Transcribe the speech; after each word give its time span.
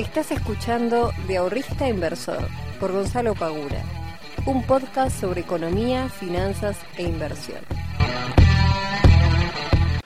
Estás 0.00 0.30
escuchando 0.30 1.12
De 1.28 1.36
Ahorrista 1.36 1.86
Inversor 1.86 2.48
por 2.80 2.90
Gonzalo 2.90 3.34
Pagura, 3.34 3.84
un 4.46 4.66
podcast 4.66 5.20
sobre 5.20 5.42
economía, 5.42 6.08
finanzas 6.08 6.78
e 6.96 7.02
inversión. 7.02 7.58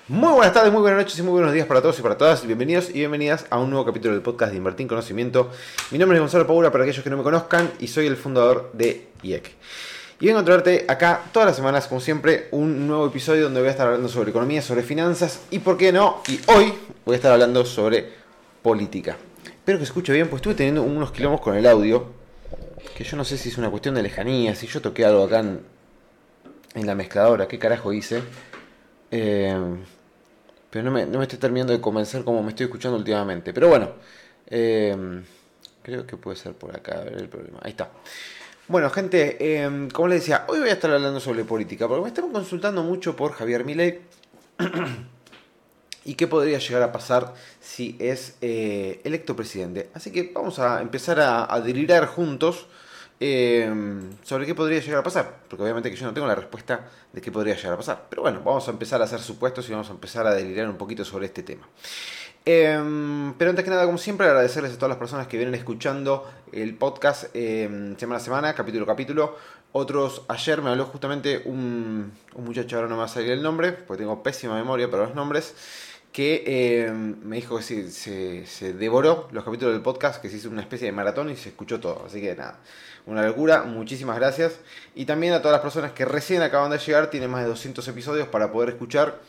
Muy 0.08 0.32
buenas 0.32 0.52
tardes, 0.52 0.72
muy 0.72 0.82
buenas 0.82 0.98
noches 0.98 1.16
y 1.16 1.22
muy 1.22 1.30
buenos 1.30 1.52
días 1.52 1.68
para 1.68 1.80
todos 1.80 1.96
y 2.00 2.02
para 2.02 2.18
todas. 2.18 2.44
Bienvenidos 2.44 2.90
y 2.90 2.94
bienvenidas 2.94 3.46
a 3.50 3.60
un 3.60 3.70
nuevo 3.70 3.84
capítulo 3.84 4.14
del 4.14 4.22
podcast 4.22 4.50
de 4.50 4.58
Invertir 4.58 4.82
en 4.82 4.88
Conocimiento. 4.88 5.50
Mi 5.92 5.98
nombre 5.98 6.18
es 6.18 6.20
Gonzalo 6.20 6.44
Pagura 6.44 6.72
para 6.72 6.82
aquellos 6.82 7.04
que 7.04 7.10
no 7.10 7.16
me 7.16 7.22
conozcan 7.22 7.70
y 7.78 7.86
soy 7.86 8.08
el 8.08 8.16
fundador 8.16 8.70
de 8.72 9.10
IEC. 9.22 9.48
Y 10.18 10.26
vengo 10.26 10.40
a 10.40 10.44
traerte 10.44 10.86
acá 10.88 11.22
todas 11.30 11.46
las 11.46 11.54
semanas, 11.54 11.86
como 11.86 12.00
siempre, 12.00 12.48
un 12.50 12.88
nuevo 12.88 13.06
episodio 13.06 13.44
donde 13.44 13.60
voy 13.60 13.68
a 13.68 13.70
estar 13.70 13.86
hablando 13.86 14.08
sobre 14.08 14.30
economía, 14.30 14.60
sobre 14.60 14.82
finanzas 14.82 15.42
y, 15.52 15.60
por 15.60 15.76
qué 15.76 15.92
no, 15.92 16.20
y 16.26 16.40
hoy 16.52 16.74
voy 17.04 17.12
a 17.12 17.16
estar 17.16 17.30
hablando 17.30 17.64
sobre 17.64 18.12
política. 18.60 19.16
Espero 19.64 19.78
que 19.78 19.84
escuche 19.84 20.12
bien, 20.12 20.28
pues 20.28 20.40
estuve 20.40 20.56
teniendo 20.56 20.82
unos 20.82 21.10
quilombos 21.10 21.40
con 21.40 21.56
el 21.56 21.66
audio, 21.66 22.12
que 22.94 23.02
yo 23.02 23.16
no 23.16 23.24
sé 23.24 23.38
si 23.38 23.48
es 23.48 23.56
una 23.56 23.70
cuestión 23.70 23.94
de 23.94 24.02
lejanía, 24.02 24.54
si 24.54 24.66
yo 24.66 24.82
toqué 24.82 25.06
algo 25.06 25.24
acá 25.24 25.40
en, 25.40 26.86
la 26.86 26.94
mezcladora, 26.94 27.48
qué 27.48 27.58
carajo 27.58 27.90
hice. 27.90 28.20
Eh, 29.10 29.56
pero 30.68 30.84
no 30.84 30.90
me, 30.90 31.06
no 31.06 31.16
me, 31.16 31.24
estoy 31.24 31.38
terminando 31.38 31.72
de 31.72 31.80
convencer 31.80 32.24
como 32.24 32.42
me 32.42 32.50
estoy 32.50 32.64
escuchando 32.64 32.98
últimamente. 32.98 33.54
Pero 33.54 33.70
bueno, 33.70 33.92
eh, 34.48 35.22
creo 35.82 36.06
que 36.06 36.18
puede 36.18 36.36
ser 36.36 36.52
por 36.52 36.76
acá, 36.76 36.98
a 36.98 37.04
ver 37.04 37.14
el 37.14 37.30
problema. 37.30 37.58
Ahí 37.62 37.70
está. 37.70 37.90
Bueno, 38.68 38.90
gente, 38.90 39.38
eh, 39.40 39.88
como 39.94 40.08
les 40.08 40.20
decía, 40.20 40.44
hoy 40.46 40.58
voy 40.58 40.68
a 40.68 40.74
estar 40.74 40.90
hablando 40.90 41.20
sobre 41.20 41.42
política, 41.44 41.88
porque 41.88 42.02
me 42.02 42.08
están 42.08 42.30
consultando 42.30 42.82
mucho 42.82 43.16
por 43.16 43.32
Javier 43.32 43.64
Milei 43.64 44.02
y 46.04 46.14
qué 46.14 46.26
podría 46.26 46.58
llegar 46.58 46.82
a 46.82 46.92
pasar 46.92 47.34
si 47.60 47.96
es 47.98 48.36
eh, 48.40 49.00
electo 49.04 49.34
presidente. 49.36 49.90
Así 49.94 50.10
que 50.10 50.30
vamos 50.34 50.58
a 50.58 50.80
empezar 50.82 51.20
a, 51.20 51.52
a 51.52 51.60
delirar 51.60 52.06
juntos 52.06 52.66
eh, 53.20 53.72
sobre 54.22 54.44
qué 54.44 54.54
podría 54.54 54.80
llegar 54.80 54.98
a 54.98 55.02
pasar, 55.02 55.36
porque 55.48 55.62
obviamente 55.62 55.90
que 55.90 55.96
yo 55.96 56.06
no 56.06 56.12
tengo 56.12 56.26
la 56.26 56.34
respuesta 56.34 56.88
de 57.12 57.20
qué 57.20 57.30
podría 57.30 57.54
llegar 57.54 57.74
a 57.74 57.76
pasar. 57.76 58.06
Pero 58.10 58.22
bueno, 58.22 58.42
vamos 58.44 58.66
a 58.68 58.70
empezar 58.70 59.00
a 59.00 59.04
hacer 59.04 59.20
supuestos 59.20 59.68
y 59.68 59.72
vamos 59.72 59.88
a 59.88 59.92
empezar 59.92 60.26
a 60.26 60.34
delirar 60.34 60.68
un 60.68 60.76
poquito 60.76 61.04
sobre 61.04 61.26
este 61.26 61.42
tema. 61.42 61.66
Em, 62.46 63.32
pero 63.38 63.50
antes 63.50 63.64
que 63.64 63.70
nada, 63.70 63.86
como 63.86 63.96
siempre, 63.96 64.26
agradecerles 64.26 64.72
a 64.72 64.76
todas 64.76 64.90
las 64.90 64.98
personas 64.98 65.26
que 65.26 65.38
vienen 65.38 65.54
escuchando 65.54 66.30
el 66.52 66.76
podcast 66.76 67.34
em, 67.34 67.96
semana 67.96 68.18
a 68.18 68.20
semana, 68.20 68.54
capítulo 68.54 68.84
a 68.84 68.88
capítulo. 68.88 69.38
Otros, 69.72 70.22
ayer 70.28 70.60
me 70.60 70.70
habló 70.70 70.84
justamente 70.84 71.42
un, 71.46 72.12
muchacho, 72.36 72.76
ahora 72.76 72.88
no 72.88 72.96
me 72.96 73.00
va 73.00 73.06
a 73.06 73.08
salir 73.08 73.30
el 73.30 73.42
nombre, 73.42 73.72
porque 73.72 74.02
tengo 74.02 74.22
pésima 74.22 74.54
memoria 74.54 74.90
para 74.90 75.04
los 75.04 75.14
nombres, 75.14 75.54
que 76.14 76.84
em, 76.86 77.16
me 77.24 77.34
dijo 77.34 77.56
que 77.56 77.62
se, 77.64 78.46
se, 78.46 78.72
devoró 78.72 79.26
los 79.32 79.42
capítulos 79.42 79.74
del 79.74 79.82
podcast, 79.82 80.22
que 80.22 80.28
se 80.28 80.36
hizo 80.36 80.48
una 80.48 80.60
especie 80.60 80.86
de 80.86 80.92
maratón 80.92 81.28
y 81.28 81.34
se 81.34 81.48
escuchó 81.48 81.80
todo. 81.80 82.04
Así 82.06 82.20
que 82.20 82.36
nada, 82.36 82.60
una 83.04 83.26
locura, 83.26 83.64
muchísimas 83.64 84.16
gracias. 84.16 84.60
Y 84.94 85.06
también 85.06 85.32
a 85.32 85.40
todas 85.40 85.54
las 85.54 85.60
personas 85.60 85.90
que 85.90 86.04
recién 86.04 86.40
acaban 86.42 86.70
de 86.70 86.78
llegar, 86.78 87.10
tienen 87.10 87.30
más 87.30 87.42
de 87.42 87.48
200 87.48 87.88
episodios 87.88 88.28
para 88.28 88.52
poder 88.52 88.68
escuchar. 88.68 89.20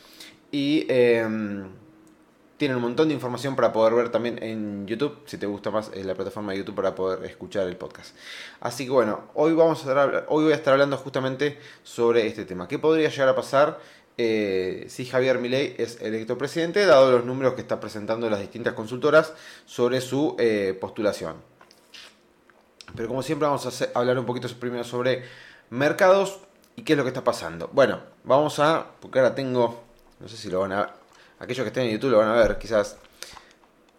Y 0.52 0.82
tienen 2.58 2.78
un 2.78 2.84
montón 2.84 3.08
de 3.08 3.16
información 3.16 3.56
para 3.56 3.74
poder 3.74 3.96
ver 3.96 4.10
también 4.10 4.42
en 4.44 4.86
YouTube, 4.86 5.18
si 5.26 5.40
te 5.40 5.48
gusta 5.48 5.72
más 5.72 5.90
la 5.96 6.14
plataforma 6.14 6.52
de 6.52 6.60
YouTube 6.60 6.76
para 6.76 6.94
poder 6.94 7.26
escuchar 7.26 7.68
el 7.68 7.78
podcast. 7.78 8.16
Así 8.60 8.86
que 8.86 8.92
bueno, 8.92 9.24
hoy, 9.34 9.54
vamos 9.54 9.88
a 9.88 10.26
hoy 10.28 10.44
voy 10.44 10.54
a 10.54 10.56
estar 10.56 10.74
hablando 10.74 10.98
justamente 10.98 11.58
sobre 11.82 12.28
este 12.28 12.46
tema. 12.46 12.68
¿Qué 12.68 12.78
podría 12.78 13.10
llegar 13.10 13.30
a 13.30 13.36
pasar 13.36 13.80
eh, 14.18 14.86
si 14.90 15.06
Javier 15.06 15.40
Milei 15.40 15.76
es 15.78 16.02
electo 16.02 16.38
presidente, 16.38 16.86
dado 16.86 17.12
los 17.12 17.26
números 17.26 17.54
que 17.54 17.62
está 17.62 17.80
presentando 17.80 18.30
las 18.30 18.40
distintas 18.40 18.74
consultoras 18.74 19.34
sobre 19.66 20.02
su 20.02 20.36
eh, 20.40 20.78
postulación? 20.80 21.36
Pero 22.96 23.08
como 23.08 23.24
siempre 23.24 23.48
vamos 23.48 23.66
a 23.66 24.00
hablar 24.00 24.18
un 24.18 24.26
poquito 24.26 24.48
primero 24.60 24.84
sobre 24.84 25.24
mercados 25.70 26.40
y 26.76 26.84
qué 26.84 26.94
es 26.94 26.98
lo 26.98 27.04
que 27.04 27.10
está 27.10 27.24
pasando. 27.24 27.70
Bueno, 27.74 28.00
vamos 28.24 28.60
a, 28.60 28.88
porque 29.00 29.20
ahora 29.20 29.36
tengo, 29.36 29.84
no 30.20 30.28
sé 30.28 30.38
si 30.38 30.50
lo 30.50 30.62
van 30.62 30.74
a 30.74 30.94
aquellos 31.40 31.64
que 31.64 31.70
estén 31.70 31.86
en 31.86 31.92
YouTube 31.92 32.12
lo 32.12 32.18
van 32.20 32.30
a 32.30 32.36
ver, 32.36 32.58
quizás. 32.58 32.98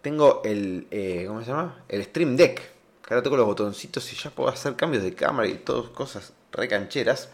Tengo 0.01 0.41
el, 0.45 0.87
eh, 0.91 1.25
¿cómo 1.27 1.41
se 1.41 1.47
llama? 1.47 1.83
El 1.87 2.03
Stream 2.05 2.35
Deck. 2.37 2.61
Que 3.05 3.13
ahora 3.13 3.23
toco 3.23 3.37
los 3.37 3.45
botoncitos 3.45 4.11
y 4.11 4.15
ya 4.15 4.29
puedo 4.29 4.49
hacer 4.49 4.75
cambios 4.75 5.03
de 5.03 5.13
cámara 5.13 5.47
y 5.47 5.55
todas 5.55 5.89
cosas 5.89 6.33
recancheras. 6.51 7.29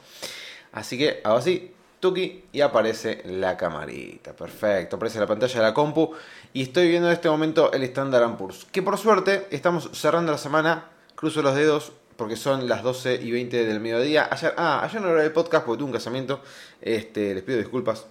Así 0.71 0.97
que 0.97 1.21
hago 1.23 1.38
así, 1.38 1.73
tuki, 2.03 2.43
y 2.51 2.59
aparece 2.59 3.23
la 3.25 3.55
camarita. 3.55 4.35
Perfecto, 4.35 4.97
aparece 4.97 5.19
la 5.19 5.25
pantalla 5.25 5.55
de 5.55 5.61
la 5.61 5.73
compu. 5.73 6.11
Y 6.51 6.63
estoy 6.63 6.89
viendo 6.89 7.07
en 7.07 7.13
este 7.13 7.29
momento 7.29 7.71
el 7.71 7.81
Standard 7.83 8.35
Poor's. 8.35 8.65
Que 8.65 8.81
por 8.81 8.97
suerte 8.97 9.47
estamos 9.51 9.89
cerrando 9.93 10.33
la 10.33 10.37
semana. 10.37 10.89
Cruzo 11.15 11.41
los 11.41 11.55
dedos 11.55 11.93
porque 12.17 12.35
son 12.35 12.67
las 12.67 12.83
12 12.83 13.21
y 13.23 13.31
20 13.31 13.65
del 13.65 13.79
mediodía. 13.79 14.27
Ayer, 14.29 14.53
ah, 14.57 14.81
ayer 14.83 15.01
no 15.01 15.07
grabé 15.07 15.23
el 15.23 15.31
podcast 15.31 15.65
porque 15.65 15.79
tuve 15.79 15.87
un 15.87 15.93
casamiento. 15.93 16.41
Este, 16.81 17.33
les 17.33 17.43
pido 17.43 17.57
disculpas 17.57 18.05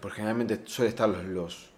porque 0.00 0.16
generalmente 0.16 0.62
suele 0.64 0.88
estar 0.88 1.08
los, 1.08 1.70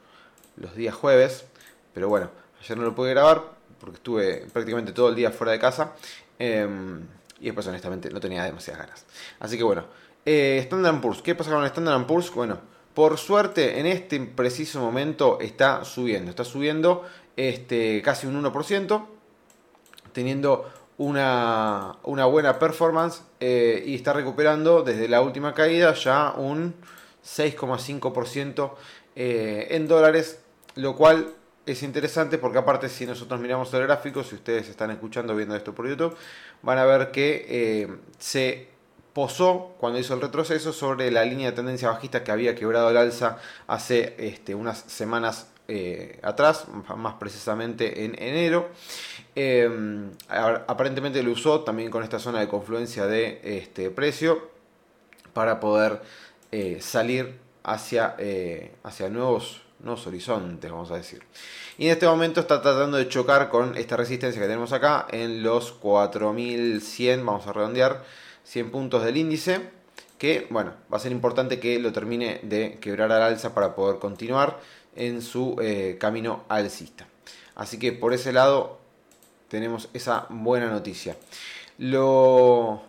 los, 0.56 0.74
días 0.74 0.94
jueves, 0.94 1.44
pero 1.92 2.08
bueno, 2.08 2.30
ayer 2.60 2.78
no 2.78 2.84
lo 2.84 2.94
pude 2.94 3.10
grabar 3.10 3.42
porque 3.80 3.96
estuve 3.96 4.46
prácticamente 4.50 4.92
todo 4.92 5.10
el 5.10 5.14
día 5.14 5.30
fuera 5.30 5.52
de 5.52 5.58
casa 5.58 5.92
em, 6.38 7.00
y 7.40 7.46
después 7.46 7.66
honestamente 7.66 8.08
no 8.10 8.20
tenía 8.20 8.44
demasiadas 8.44 8.86
ganas. 8.86 9.04
Así 9.40 9.58
que 9.58 9.64
bueno, 9.64 9.84
eh, 10.25 10.59
Standard 10.62 11.00
Poor's, 11.00 11.22
¿qué 11.22 11.34
pasa 11.34 11.50
con 11.50 11.65
Standard 11.65 12.06
Poor's? 12.06 12.33
Bueno, 12.33 12.59
por 12.94 13.19
suerte 13.19 13.81
en 13.81 13.87
este 13.87 14.21
preciso 14.21 14.81
momento 14.81 15.38
está 15.41 15.84
subiendo, 15.84 16.31
está 16.31 16.44
subiendo 16.44 17.05
este, 17.37 18.03
casi 18.03 18.27
un 18.27 18.43
1%, 18.43 19.06
teniendo 20.12 20.71
una, 20.99 21.97
una 22.05 22.27
buena 22.27 22.59
performance 22.59 23.22
eh, 23.41 23.83
y 23.87 23.94
está 23.94 24.12
recuperando 24.12 24.83
desde 24.83 25.09
la 25.09 25.22
última 25.22 25.55
caída 25.55 25.94
ya 25.94 26.34
un 26.37 26.75
6,5% 27.25 28.72
eh, 29.16 29.69
en 29.71 29.89
dólares, 29.89 30.41
lo 30.75 30.94
cual 30.97 31.33
es 31.65 31.83
interesante 31.83 32.39
porque 32.39 32.59
aparte 32.59 32.89
si 32.89 33.06
nosotros 33.06 33.41
miramos 33.41 33.72
el 33.75 33.83
gráfico, 33.83 34.22
si 34.25 34.34
ustedes 34.34 34.69
están 34.69 34.91
escuchando 34.91 35.34
viendo 35.34 35.54
esto 35.56 35.75
por 35.75 35.89
YouTube, 35.89 36.16
van 36.62 36.78
a 36.78 36.84
ver 36.84 37.10
que 37.10 37.47
eh, 37.49 37.89
se 38.19 38.72
posó 39.12 39.74
cuando 39.78 39.98
hizo 39.98 40.14
el 40.14 40.20
retroceso 40.20 40.72
sobre 40.72 41.10
la 41.10 41.24
línea 41.24 41.50
de 41.50 41.56
tendencia 41.56 41.88
bajista 41.90 42.24
que 42.24 42.30
había 42.30 42.54
quebrado 42.54 42.90
el 42.90 42.96
alza 42.96 43.38
hace 43.66 44.14
este, 44.18 44.54
unas 44.54 44.78
semanas 44.78 45.48
eh, 45.68 46.18
atrás, 46.22 46.66
más 46.96 47.14
precisamente 47.14 48.04
en 48.04 48.20
enero. 48.20 48.70
aparentemente 50.66 51.22
lo 51.22 51.32
usó 51.32 51.60
también 51.60 51.90
con 51.90 52.02
esta 52.02 52.18
zona 52.18 52.40
de 52.40 52.48
confluencia 52.48 53.06
de 53.06 53.40
este 53.42 53.90
precio 53.90 54.50
para 55.32 55.60
poder 55.60 56.02
eh, 56.50 56.78
salir 56.80 57.38
hacia, 57.62 58.14
eh, 58.18 58.72
hacia 58.82 59.08
nuevos, 59.08 59.62
nuevos 59.80 60.06
horizontes, 60.06 60.70
vamos 60.70 60.90
a 60.90 60.96
decir. 60.96 61.22
Y 61.78 61.86
en 61.86 61.92
este 61.92 62.06
momento 62.06 62.40
está 62.40 62.60
tratando 62.60 62.98
de 62.98 63.08
chocar 63.08 63.48
con 63.48 63.76
esta 63.76 63.96
resistencia 63.96 64.40
que 64.40 64.46
tenemos 64.46 64.72
acá 64.72 65.06
en 65.10 65.42
los 65.42 65.72
4100, 65.72 67.24
vamos 67.24 67.46
a 67.46 67.52
redondear, 67.52 68.04
100 68.44 68.70
puntos 68.70 69.04
del 69.04 69.16
índice. 69.16 69.70
Que, 70.19 70.47
bueno, 70.50 70.72
va 70.92 70.98
a 70.98 71.00
ser 71.00 71.10
importante 71.10 71.58
que 71.58 71.78
lo 71.80 71.92
termine 71.92 72.41
de 72.42 72.78
quebrar 72.80 73.10
al 73.10 73.22
alza 73.22 73.54
para 73.54 73.75
poder 73.75 73.98
continuar 73.98 74.60
en 74.94 75.20
su 75.20 75.56
eh, 75.60 75.97
camino 75.98 76.44
alcista. 76.48 77.06
Así 77.54 77.78
que 77.78 77.92
por 77.92 78.12
ese 78.12 78.32
lado 78.32 78.78
tenemos 79.48 79.88
esa 79.92 80.26
buena 80.30 80.69
noticia. 80.69 81.16
Lo, 81.78 82.82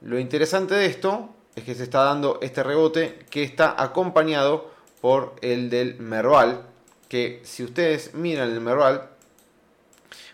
lo 0.00 0.18
interesante 0.18 0.74
de 0.74 0.86
esto 0.86 1.28
es 1.54 1.64
que 1.64 1.74
se 1.74 1.84
está 1.84 2.02
dando 2.04 2.38
este 2.40 2.62
rebote 2.62 3.26
que 3.30 3.42
está 3.42 3.80
acompañado 3.80 4.70
por 5.00 5.36
el 5.42 5.70
del 5.70 5.98
Merval, 5.98 6.62
que 7.08 7.40
si 7.44 7.62
ustedes 7.62 8.14
miran 8.14 8.50
el 8.50 8.60
Merval, 8.60 9.08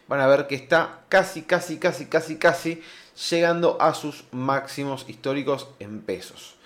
van 0.08 0.20
a 0.20 0.26
ver 0.26 0.46
que 0.46 0.54
está 0.54 1.00
casi, 1.08 1.42
casi, 1.42 1.78
casi, 1.78 2.06
casi, 2.06 2.36
casi 2.36 2.82
llegando 3.30 3.80
a 3.80 3.94
sus 3.94 4.24
máximos 4.32 5.06
históricos 5.08 5.68
en 5.78 6.00
pesos. 6.00 6.56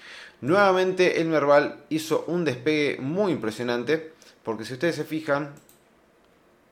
Nuevamente 0.41 1.21
el 1.21 1.29
Merval 1.29 1.81
hizo 1.89 2.25
un 2.29 2.45
despegue 2.45 2.99
muy 3.01 3.33
impresionante, 3.33 4.13
porque 4.45 4.65
si 4.65 4.75
ustedes 4.75 4.97
se 4.97 5.05
fijan, 5.05 5.53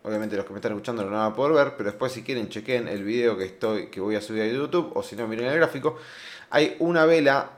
obviamente 0.04 0.36
los 0.36 0.46
que 0.46 0.52
me 0.52 0.58
están 0.58 0.72
escuchando 0.72 1.04
no 1.04 1.10
van 1.10 1.32
a 1.32 1.34
poder 1.34 1.52
ver, 1.52 1.76
pero 1.76 1.90
después 1.90 2.12
si 2.12 2.22
quieren 2.22 2.48
chequen 2.48 2.86
el 2.86 3.02
video 3.02 3.36
que, 3.36 3.44
estoy, 3.44 3.86
que 3.88 4.00
voy 4.00 4.14
a 4.14 4.20
subir 4.20 4.42
a 4.42 4.46
YouTube, 4.46 4.92
o 4.94 5.02
si 5.02 5.16
no 5.16 5.26
miren 5.26 5.46
el 5.46 5.56
gráfico, 5.56 5.98
hay 6.50 6.76
una 6.78 7.04
vela 7.06 7.50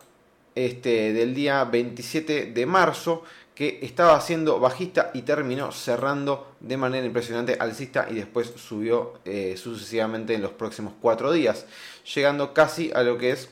este, 0.55 1.13
del 1.13 1.35
día 1.35 1.65
27 1.65 2.47
de 2.47 2.67
marzo 2.67 3.23
que 3.59 3.81
estaba 3.83 4.15
haciendo 4.15 4.61
bajista 4.61 5.11
y 5.15 5.23
terminó 5.23 5.73
cerrando 5.73 6.55
de 6.61 6.77
manera 6.77 7.05
impresionante 7.05 7.57
alcista 7.59 8.07
y 8.09 8.15
después 8.15 8.53
subió 8.55 9.15
eh, 9.25 9.57
sucesivamente 9.57 10.33
en 10.33 10.43
los 10.43 10.53
próximos 10.53 10.93
cuatro 11.01 11.33
días, 11.33 11.67
llegando 12.15 12.55
casi 12.55 12.93
a 12.95 13.03
lo 13.03 13.19
que 13.19 13.33
es 13.33 13.49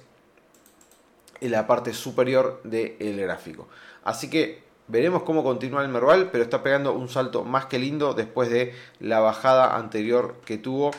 la 1.41 1.67
parte 1.67 1.93
superior 1.93 2.61
del 2.62 3.20
gráfico. 3.20 3.67
Así 4.05 4.31
que 4.31 4.62
Veremos 4.88 5.25
cómo 5.25 5.43
continúa 5.43 5.83
el 5.83 5.88
Merval, 5.88 6.31
pero 6.31 6.44
está 6.44 6.62
pegando 6.62 6.93
un 6.93 7.09
salto 7.09 7.43
más 7.43 7.67
que 7.67 7.81
lindo 7.81 8.15
después 8.15 8.50
de 8.50 8.73
la 9.00 9.19
bajada 9.19 9.77
anterior 9.77 10.37
que 10.44 10.59
tuvo 10.59 10.93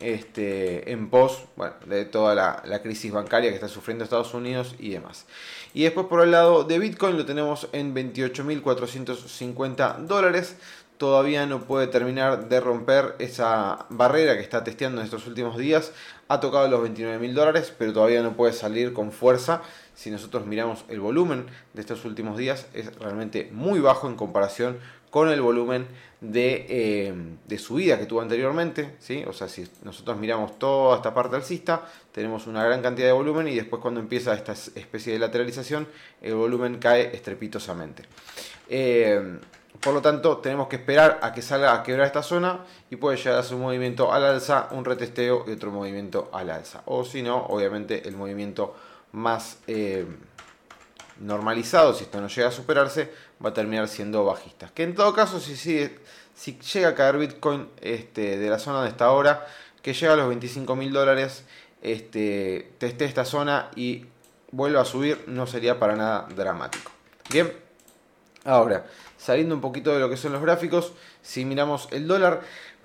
este, 0.00 0.90
en 0.90 1.10
pos 1.10 1.44
de 1.84 2.06
toda 2.06 2.34
la, 2.34 2.62
la, 2.64 2.80
crisis 2.80 3.12
bancaria 3.12 3.50
que 3.50 3.56
está 3.56 3.68
sufriendo 3.68 4.02
Estados 4.02 4.32
Unidos 4.32 4.74
y 4.78 4.88
demás. 4.90 5.26
Y 5.74 5.82
después 5.82 6.06
por 6.06 6.22
el 6.22 6.30
lado 6.30 6.64
de 6.64 6.78
Bitcoin 6.78 7.18
lo 7.18 7.26
tenemos 7.26 7.68
en 7.72 7.94
28.450 7.94 9.98
dólares. 9.98 10.56
Todavía 10.96 11.44
no 11.44 11.64
puede 11.64 11.88
terminar 11.88 12.48
de 12.48 12.60
romper 12.60 13.14
esa 13.18 13.84
barrera 13.90 14.36
que 14.36 14.42
está 14.42 14.64
testeando 14.64 15.00
en 15.00 15.04
estos 15.04 15.26
últimos 15.26 15.58
días. 15.58 15.92
Ha 16.28 16.40
tocado 16.40 16.66
los 16.68 16.80
29.000 16.80 17.34
dólares, 17.34 17.74
pero 17.76 17.92
todavía 17.92 18.22
no 18.22 18.36
puede 18.36 18.54
salir 18.54 18.94
con 18.94 19.12
fuerza 19.12 19.60
si 19.94 20.10
nosotros 20.10 20.46
miramos 20.46 20.84
el 20.88 21.00
volumen 21.00 21.46
de 21.72 21.80
estos 21.80 22.04
últimos 22.04 22.36
días, 22.36 22.66
es 22.74 22.94
realmente 22.98 23.50
muy 23.52 23.80
bajo 23.80 24.08
en 24.08 24.16
comparación 24.16 24.78
con 25.10 25.28
el 25.28 25.40
volumen 25.40 25.86
de, 26.20 26.66
eh, 26.68 27.58
subida 27.58 27.98
que 27.98 28.06
tuvo 28.06 28.20
anteriormente. 28.20 28.96
¿sí? 28.98 29.24
O 29.28 29.32
sea, 29.32 29.48
si 29.48 29.64
nosotros 29.84 30.16
miramos 30.18 30.58
toda 30.58 30.96
esta 30.96 31.14
parte 31.14 31.36
alcista, 31.36 31.82
tenemos 32.10 32.48
una 32.48 32.64
gran 32.64 32.82
cantidad 32.82 33.06
de 33.06 33.12
volumen 33.12 33.46
y 33.46 33.54
después 33.54 33.80
cuando 33.80 34.00
empieza 34.00 34.34
esta 34.34 34.52
especie 34.52 35.12
de 35.12 35.20
lateralización, 35.20 35.86
el 36.20 36.34
volumen 36.34 36.78
cae 36.78 37.14
estrepitosamente. 37.14 38.02
Eh, 38.68 39.38
por 39.80 39.92
lo 39.92 40.00
tanto, 40.00 40.38
tenemos 40.38 40.68
que 40.68 40.76
esperar 40.76 41.18
a 41.22 41.32
que 41.32 41.42
salga 41.42 41.74
a 41.74 41.82
quebrar 41.82 42.06
esta 42.06 42.22
zona 42.22 42.64
y 42.90 42.96
puede 42.96 43.16
llegar 43.16 43.38
a 43.38 43.42
su 43.42 43.58
movimiento 43.58 44.12
al 44.12 44.24
alza, 44.24 44.68
un 44.70 44.84
retesteo 44.84 45.44
y 45.46 45.52
otro 45.52 45.70
movimiento 45.70 46.30
al 46.32 46.50
alza. 46.50 46.82
O 46.86 47.04
si 47.04 47.22
no, 47.22 47.36
obviamente 47.46 48.08
el 48.08 48.16
movimiento 48.16 48.74
más 49.14 49.58
eh, 49.68 50.06
normalizado, 51.20 51.94
si 51.94 52.04
esto 52.04 52.20
no 52.20 52.28
llega 52.28 52.48
a 52.48 52.52
superarse, 52.52 53.12
va 53.42 53.50
a 53.50 53.54
terminar 53.54 53.88
siendo 53.88 54.24
bajista. 54.24 54.70
Que 54.74 54.82
en 54.82 54.94
todo 54.94 55.14
caso, 55.14 55.40
si, 55.40 55.56
si 56.34 56.58
llega 56.58 56.88
a 56.88 56.94
caer 56.94 57.18
Bitcoin 57.18 57.68
este, 57.80 58.36
de 58.36 58.50
la 58.50 58.58
zona 58.58 58.82
de 58.82 58.88
esta 58.88 59.10
hora, 59.12 59.46
que 59.82 59.94
llega 59.94 60.14
a 60.14 60.16
los 60.16 60.28
25 60.28 60.74
mil 60.76 60.92
dólares, 60.92 61.44
este, 61.80 62.72
teste 62.78 63.04
esta 63.04 63.24
zona 63.24 63.70
y 63.76 64.06
vuelva 64.50 64.80
a 64.80 64.84
subir, 64.84 65.24
no 65.28 65.46
sería 65.46 65.78
para 65.78 65.94
nada 65.94 66.26
dramático. 66.34 66.90
Bien, 67.30 67.52
ahora, 68.44 68.86
saliendo 69.16 69.54
un 69.54 69.60
poquito 69.60 69.92
de 69.92 70.00
lo 70.00 70.10
que 70.10 70.16
son 70.16 70.32
los 70.32 70.42
gráficos, 70.42 70.92
si 71.22 71.44
miramos 71.44 71.88
el 71.92 72.08
dólar, 72.08 72.42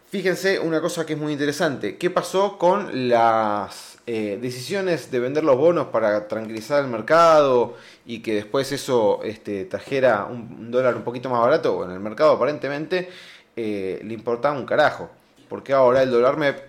fíjense 0.09 0.59
una 0.59 0.79
cosa 0.79 1.05
que 1.05 1.13
es 1.13 1.19
muy 1.19 1.33
interesante. 1.33 1.97
¿Qué 1.97 2.09
pasó 2.09 2.57
con 2.57 3.09
las 3.09 3.98
eh, 4.11 4.39
decisiones 4.41 5.11
de 5.11 5.19
vender 5.19 5.44
los 5.44 5.56
bonos 5.56 5.89
para 5.89 6.27
tranquilizar 6.27 6.83
el 6.83 6.89
mercado 6.89 7.75
y 8.07 8.23
que 8.23 8.33
después 8.33 8.71
eso 8.71 9.19
este, 9.21 9.65
trajera 9.65 10.25
un, 10.25 10.71
dólar 10.71 10.95
un 10.95 11.03
poquito 11.03 11.29
más 11.29 11.41
barato, 11.41 11.85
en 11.85 11.91
el 11.91 12.00
mercado 12.00 12.31
aparentemente 12.31 13.07
eh, 13.56 14.01
le 14.03 14.11
importaba 14.15 14.57
un 14.57 14.65
carajo, 14.65 15.11
porque 15.47 15.73
ahora 15.73 16.01
el 16.01 16.09
dólar 16.09 16.38
MEP, 16.38 16.59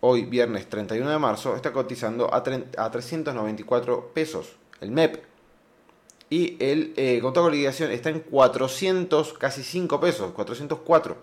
hoy 0.00 0.24
viernes 0.24 0.70
31 0.70 1.10
de 1.10 1.18
marzo, 1.18 1.54
está 1.54 1.70
cotizando 1.70 2.32
a, 2.32 2.38
a 2.38 2.90
394 2.90 4.12
pesos, 4.14 4.56
el 4.80 4.90
MEP. 4.90 5.22
Y 6.30 6.56
el 6.64 6.94
eh, 6.96 7.18
contrato 7.20 7.50
de 7.50 7.56
liquidación 7.56 7.90
está 7.90 8.08
en 8.08 8.20
400, 8.20 9.34
casi 9.34 9.62
5 9.62 10.00
pesos, 10.00 10.32
404. 10.32 11.14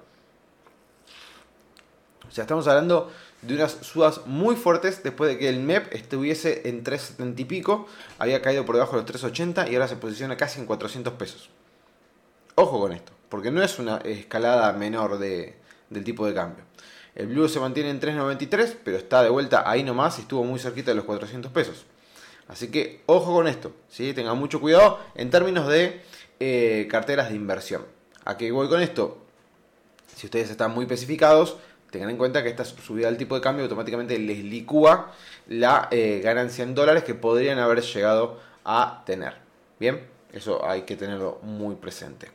O 2.28 2.32
sea, 2.32 2.44
estamos 2.44 2.68
hablando 2.68 3.12
de 3.48 3.56
unas 3.56 3.72
sudas 3.82 4.22
muy 4.26 4.56
fuertes 4.56 5.04
después 5.04 5.30
de 5.30 5.38
que 5.38 5.50
el 5.50 5.60
MEP 5.60 5.94
estuviese 5.94 6.68
en 6.70 6.84
370 6.84 7.42
y 7.42 7.46
pico, 7.46 7.88
había 8.20 8.42
caído 8.42 8.66
por 8.66 8.76
debajo 8.76 8.94
de 8.94 8.98
los 8.98 9.06
380 9.06 9.70
y 9.70 9.76
ahora 9.76 9.88
se 9.88 9.96
posiciona 9.96 10.38
casi 10.38 10.60
en 10.60 10.66
400 10.66 11.14
pesos. 11.14 11.50
Ojo 12.56 12.80
con 12.80 12.92
esto, 12.94 13.12
porque 13.30 13.52
no 13.52 13.64
es 13.64 13.80
una 13.80 13.98
escalada 13.98 14.72
menor 14.74 15.18
de, 15.18 15.56
del 15.90 16.04
tipo 16.04 16.26
de 16.26 16.34
cambio. 16.34 16.64
El 17.16 17.28
Blue 17.28 17.48
se 17.48 17.60
mantiene 17.60 17.90
en 17.90 18.00
393, 18.00 18.78
pero 18.84 18.98
está 18.98 19.22
de 19.22 19.30
vuelta 19.30 19.70
ahí 19.70 19.84
nomás 19.84 20.18
y 20.18 20.22
estuvo 20.22 20.44
muy 20.44 20.60
cerquita 20.60 20.92
de 20.92 20.96
los 20.96 21.06
400 21.06 21.52
pesos. 21.52 21.86
Así 22.48 22.70
que 22.70 23.02
ojo 23.06 23.34
con 23.34 23.48
esto, 23.48 23.74
¿sí? 23.88 24.14
tengan 24.14 24.38
mucho 24.38 24.60
cuidado 24.60 25.00
en 25.16 25.30
términos 25.30 25.68
de 25.68 26.02
eh, 26.40 26.88
carteras 26.90 27.30
de 27.30 27.36
inversión. 27.36 27.86
¿A 28.26 28.38
qué 28.38 28.52
voy 28.52 28.68
con 28.68 28.82
esto? 28.82 29.20
Si 30.16 30.28
ustedes 30.28 30.50
están 30.50 30.72
muy 30.72 30.84
especificados, 30.84 31.58
Tengan 31.94 32.10
en 32.10 32.18
cuenta 32.18 32.42
que 32.42 32.50
esta 32.50 32.66
subida 32.66 33.06
del 33.06 33.18
tipo 33.18 33.36
de 33.36 33.42
cambio 33.42 33.66
automáticamente 33.66 34.18
les 34.18 34.40
licúa 34.40 35.12
la 35.48 35.90
eh, 35.92 36.22
ganancia 36.24 36.64
en 36.64 36.74
dólares 36.74 37.04
que 37.04 37.14
podrían 37.14 37.60
haber 37.60 37.84
llegado 37.84 38.40
a 38.66 39.04
tener. 39.06 39.36
Bien, 39.80 40.04
eso 40.32 40.68
hay 40.68 40.82
que 40.82 40.96
tenerlo 40.96 41.38
muy 41.44 41.76
presente. 41.76 42.32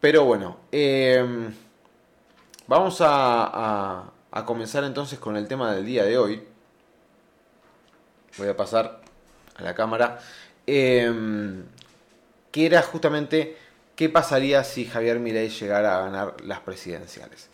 Pero 0.00 0.24
bueno, 0.24 0.60
em, 0.72 1.54
vamos 2.66 2.96
a, 3.02 4.10
comenzar 4.46 4.84
entonces 4.84 5.18
con 5.18 5.36
el 5.36 5.46
tema 5.46 5.74
del 5.74 5.84
día 5.84 6.04
de 6.04 6.16
hoy. 6.16 6.42
Voy 8.38 8.48
a 8.48 8.56
pasar 8.56 9.02
a 9.54 9.62
la 9.62 9.74
cámara. 9.74 10.18
Em, 10.66 11.62
que 12.50 12.64
era 12.64 12.80
justamente 12.80 13.58
qué 13.96 14.08
pasaría 14.08 14.64
si 14.64 14.86
Javier 14.86 15.18
Milei 15.18 15.50
llegara 15.50 15.98
a 15.98 16.04
ganar 16.04 16.40
las 16.42 16.60
presidenciales. 16.60 17.50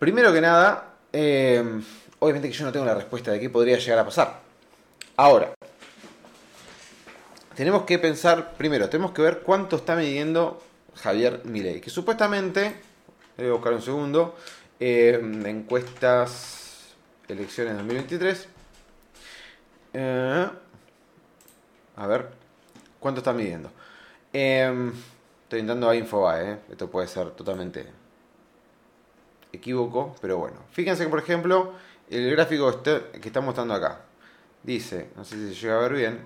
Primero 0.00 0.32
que 0.32 0.40
nada, 0.40 0.94
eh, 1.12 1.62
obviamente 2.20 2.48
que 2.48 2.54
yo 2.54 2.64
no 2.64 2.72
tengo 2.72 2.86
la 2.86 2.94
respuesta 2.94 3.32
de 3.32 3.38
qué 3.38 3.50
podría 3.50 3.76
llegar 3.76 3.98
a 3.98 4.04
pasar. 4.06 4.40
Ahora, 5.14 5.52
tenemos 7.54 7.82
que 7.82 7.98
pensar, 7.98 8.54
primero, 8.54 8.88
tenemos 8.88 9.12
que 9.12 9.20
ver 9.20 9.40
cuánto 9.40 9.76
está 9.76 9.96
midiendo 9.96 10.62
Javier 10.94 11.42
Milei, 11.44 11.82
que 11.82 11.90
supuestamente, 11.90 12.76
voy 13.36 13.48
a 13.48 13.52
buscar 13.52 13.74
un 13.74 13.82
segundo, 13.82 14.36
eh, 14.80 15.20
encuestas, 15.44 16.94
elecciones 17.28 17.74
2023, 17.74 18.48
eh, 19.92 20.48
a 21.96 22.06
ver, 22.06 22.30
¿cuánto 22.98 23.20
está 23.20 23.34
midiendo? 23.34 23.70
estoy 24.32 25.60
intentando 25.60 25.90
a 25.90 25.94
Infobae, 25.94 26.60
esto 26.70 26.90
puede 26.90 27.06
ser 27.06 27.32
totalmente 27.32 28.00
equivoco, 29.52 30.14
pero 30.20 30.38
bueno. 30.38 30.56
Fíjense 30.70 31.04
que, 31.04 31.10
por 31.10 31.18
ejemplo, 31.18 31.72
el 32.08 32.30
gráfico 32.30 32.70
este 32.70 33.18
que 33.20 33.28
está 33.28 33.40
mostrando 33.40 33.74
acá. 33.74 34.02
Dice, 34.62 35.08
no 35.16 35.24
sé 35.24 35.36
si 35.36 35.54
se 35.54 35.60
llega 35.60 35.78
a 35.78 35.80
ver 35.80 35.94
bien, 35.94 36.20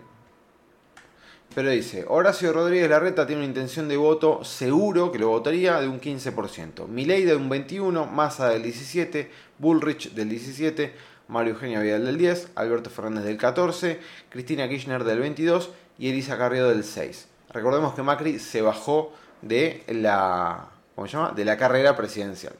pero 1.55 1.71
dice, 1.71 2.05
Horacio 2.09 2.53
Rodríguez 2.53 2.91
Larreta 2.91 3.27
tiene 3.27 3.43
una 3.43 3.49
intención 3.49 3.87
de 3.87 3.97
voto 3.97 4.43
seguro, 4.43 5.13
que 5.13 5.21
lo 5.21 5.29
votaría, 5.29 5.81
de 5.81 5.87
un 5.87 6.01
15%. 6.01 6.89
Milei 6.89 7.25
de 7.25 7.37
un 7.37 7.49
21%, 7.49 8.11
Massa 8.11 8.49
del 8.49 8.65
17%, 8.65 9.29
Bullrich 9.59 10.13
del 10.15 10.31
17%, 10.31 10.91
Mario 11.29 11.55
Eugenio 11.55 11.81
Vidal 11.81 12.07
del 12.07 12.19
10%, 12.19 12.49
Alberto 12.57 12.91
Fernández 12.91 13.25
del 13.25 13.39
14%, 13.39 13.99
Cristina 14.31 14.69
Kirchner 14.69 15.05
del 15.05 15.23
22% 15.23 15.69
y 15.97 16.09
Elisa 16.09 16.37
Carrió 16.37 16.69
del 16.69 16.83
6%. 16.83 17.27
Recordemos 17.51 17.95
que 17.95 18.03
Macri 18.03 18.41
se 18.41 18.61
bajó 18.61 19.13
de 19.41 19.85
la, 19.87 20.71
¿cómo 20.97 21.07
se 21.07 21.17
llama? 21.17 21.31
de 21.31 21.45
la 21.45 21.57
carrera 21.57 21.97
presidencial. 21.97 22.55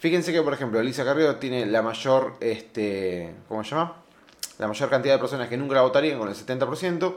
Fíjense 0.00 0.32
que, 0.32 0.40
por 0.40 0.54
ejemplo, 0.54 0.80
Elisa 0.80 1.04
Carrió 1.04 1.36
tiene 1.36 1.66
la 1.66 1.82
mayor, 1.82 2.32
este, 2.40 3.34
¿cómo 3.48 3.62
se 3.62 3.72
llama? 3.72 3.96
La 4.58 4.66
mayor 4.66 4.88
cantidad 4.88 5.12
de 5.12 5.20
personas 5.20 5.50
que 5.50 5.58
nunca 5.58 5.74
la 5.74 5.82
votarían 5.82 6.18
con 6.18 6.26
el 6.26 6.34
70%. 6.34 7.16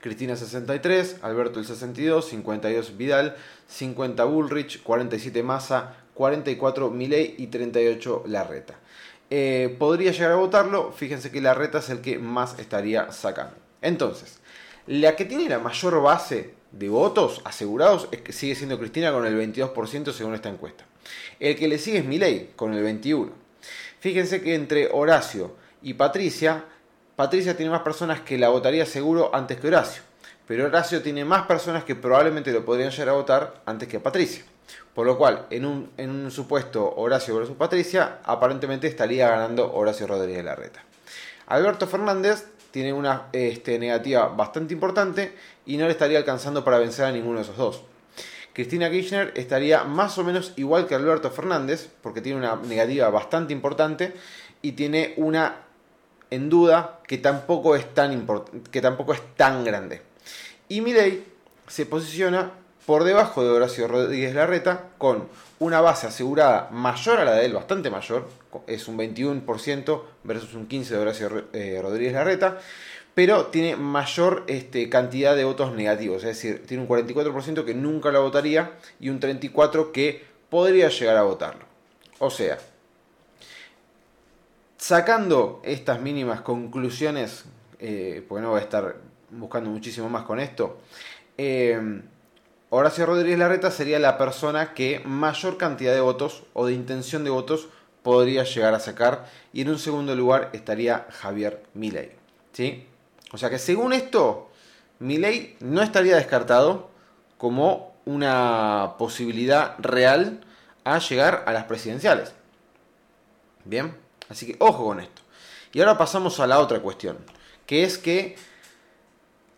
Cristina 0.00 0.36
63, 0.36 1.16
Alberto 1.22 1.58
el 1.58 1.66
62, 1.66 2.28
52 2.28 2.96
Vidal, 2.96 3.36
50 3.66 4.22
Bullrich, 4.22 4.84
47 4.84 5.42
Massa, 5.42 5.96
44 6.14 6.90
Milei 6.90 7.34
y 7.38 7.48
38 7.48 8.22
Larreta. 8.28 8.78
Eh, 9.28 9.74
podría 9.80 10.12
llegar 10.12 10.30
a 10.30 10.36
votarlo, 10.36 10.92
fíjense 10.92 11.32
que 11.32 11.40
Larreta 11.40 11.78
es 11.78 11.90
el 11.90 12.00
que 12.00 12.20
más 12.20 12.56
estaría 12.60 13.10
sacando. 13.10 13.56
Entonces, 13.82 14.38
la 14.86 15.16
que 15.16 15.24
tiene 15.24 15.48
la 15.48 15.58
mayor 15.58 16.00
base 16.02 16.54
de 16.70 16.88
votos 16.88 17.40
asegurados 17.44 18.06
es 18.12 18.20
que 18.20 18.32
sigue 18.32 18.54
siendo 18.54 18.78
Cristina 18.78 19.10
con 19.10 19.26
el 19.26 19.36
22% 19.36 20.12
según 20.12 20.34
esta 20.34 20.50
encuesta. 20.50 20.84
El 21.40 21.56
que 21.56 21.68
le 21.68 21.78
sigue 21.78 21.98
es 21.98 22.04
Milei, 22.04 22.50
con 22.56 22.74
el 22.74 22.82
21. 22.82 23.30
Fíjense 24.00 24.40
que 24.40 24.54
entre 24.54 24.88
Horacio 24.92 25.56
y 25.82 25.94
Patricia, 25.94 26.64
Patricia 27.16 27.56
tiene 27.56 27.70
más 27.70 27.82
personas 27.82 28.20
que 28.20 28.38
la 28.38 28.48
votaría 28.48 28.86
seguro 28.86 29.34
antes 29.34 29.58
que 29.58 29.68
Horacio. 29.68 30.02
Pero 30.46 30.66
Horacio 30.66 31.02
tiene 31.02 31.24
más 31.24 31.46
personas 31.46 31.84
que 31.84 31.94
probablemente 31.94 32.52
lo 32.52 32.64
podrían 32.64 32.90
llegar 32.90 33.10
a 33.10 33.12
votar 33.12 33.62
antes 33.66 33.88
que 33.88 34.00
Patricia. 34.00 34.44
Por 34.94 35.06
lo 35.06 35.16
cual, 35.16 35.46
en 35.50 35.64
un, 35.64 36.30
supuesto 36.30 36.94
Horacio 36.96 37.36
versus 37.36 37.56
Patricia, 37.56 38.18
aparentemente 38.24 38.86
estaría 38.86 39.28
ganando 39.28 39.72
Horacio 39.72 40.06
Rodríguez 40.06 40.44
Larreta. 40.44 40.84
Alberto 41.46 41.86
Fernández 41.86 42.46
tiene 42.70 42.92
una 42.92 43.28
este, 43.32 43.78
negativa 43.78 44.28
bastante 44.28 44.74
importante 44.74 45.34
y 45.66 45.76
no 45.76 45.86
le 45.86 45.92
estaría 45.92 46.18
alcanzando 46.18 46.64
para 46.64 46.78
vencer 46.78 47.04
a 47.04 47.12
ninguno 47.12 47.36
de 47.36 47.42
esos 47.42 47.56
dos. 47.56 47.82
Cristina 48.58 48.90
Kirchner 48.90 49.32
estaría 49.36 49.84
más 49.84 50.18
o 50.18 50.24
menos 50.24 50.52
igual 50.56 50.88
que 50.88 50.96
Alberto 50.96 51.30
Fernández, 51.30 51.88
porque 52.02 52.20
tiene 52.20 52.40
una 52.40 52.56
negativa 52.56 53.08
bastante 53.08 53.52
importante 53.52 54.14
y 54.62 54.72
tiene 54.72 55.14
una 55.16 55.60
en 56.28 56.50
duda 56.50 56.98
que 57.06 57.18
tampoco 57.18 57.76
es 57.76 57.94
tan, 57.94 58.26
que 58.72 58.80
tampoco 58.80 59.14
es 59.14 59.20
tan 59.36 59.62
grande. 59.62 60.02
Y 60.68 60.80
Milei 60.80 61.24
se 61.68 61.86
posiciona 61.86 62.50
por 62.84 63.04
debajo 63.04 63.44
de 63.44 63.50
Horacio 63.50 63.86
Rodríguez 63.86 64.34
Larreta 64.34 64.86
con 64.98 65.28
una 65.60 65.80
base 65.80 66.08
asegurada 66.08 66.68
mayor 66.72 67.20
a 67.20 67.24
la 67.24 67.34
de 67.34 67.44
él, 67.44 67.52
bastante 67.52 67.90
mayor, 67.90 68.26
es 68.66 68.88
un 68.88 68.98
21% 68.98 70.02
versus 70.24 70.54
un 70.54 70.68
15% 70.68 70.88
de 70.88 70.98
Horacio 70.98 71.44
eh, 71.52 71.78
Rodríguez 71.80 72.14
Larreta, 72.14 72.58
pero 73.18 73.46
tiene 73.46 73.74
mayor 73.74 74.44
este, 74.46 74.88
cantidad 74.88 75.34
de 75.34 75.42
votos 75.42 75.74
negativos, 75.74 76.18
es 76.18 76.40
decir, 76.40 76.64
tiene 76.68 76.84
un 76.84 76.88
44% 76.88 77.64
que 77.64 77.74
nunca 77.74 78.12
la 78.12 78.20
votaría 78.20 78.78
y 79.00 79.08
un 79.08 79.18
34% 79.18 79.90
que 79.90 80.24
podría 80.48 80.88
llegar 80.88 81.16
a 81.16 81.22
votarlo. 81.22 81.64
O 82.20 82.30
sea, 82.30 82.58
sacando 84.76 85.60
estas 85.64 86.00
mínimas 86.00 86.42
conclusiones, 86.42 87.46
eh, 87.80 88.24
porque 88.28 88.40
no 88.40 88.50
voy 88.50 88.60
a 88.60 88.62
estar 88.62 88.98
buscando 89.30 89.68
muchísimo 89.68 90.08
más 90.08 90.22
con 90.22 90.38
esto, 90.38 90.78
eh, 91.36 92.00
Horacio 92.70 93.04
Rodríguez 93.04 93.40
Larreta 93.40 93.72
sería 93.72 93.98
la 93.98 94.16
persona 94.16 94.74
que 94.74 95.00
mayor 95.04 95.58
cantidad 95.58 95.92
de 95.92 96.00
votos 96.00 96.44
o 96.52 96.66
de 96.66 96.72
intención 96.72 97.24
de 97.24 97.30
votos 97.30 97.68
podría 98.04 98.44
llegar 98.44 98.74
a 98.74 98.78
sacar 98.78 99.26
y 99.52 99.62
en 99.62 99.70
un 99.70 99.80
segundo 99.80 100.14
lugar 100.14 100.50
estaría 100.52 101.08
Javier 101.10 101.64
Milei. 101.74 102.12
¿sí? 102.52 102.87
O 103.32 103.38
sea 103.38 103.50
que 103.50 103.58
según 103.58 103.92
esto, 103.92 104.50
Milei 104.98 105.56
no 105.60 105.82
estaría 105.82 106.16
descartado 106.16 106.90
como 107.36 107.94
una 108.04 108.94
posibilidad 108.98 109.74
real 109.78 110.40
a 110.84 110.98
llegar 110.98 111.44
a 111.46 111.52
las 111.52 111.64
presidenciales. 111.64 112.32
Bien, 113.64 113.94
así 114.28 114.46
que 114.46 114.56
ojo 114.58 114.86
con 114.86 115.00
esto. 115.00 115.22
Y 115.72 115.80
ahora 115.80 115.98
pasamos 115.98 116.40
a 116.40 116.46
la 116.46 116.60
otra 116.60 116.80
cuestión, 116.80 117.18
que 117.66 117.84
es 117.84 117.98
que 117.98 118.36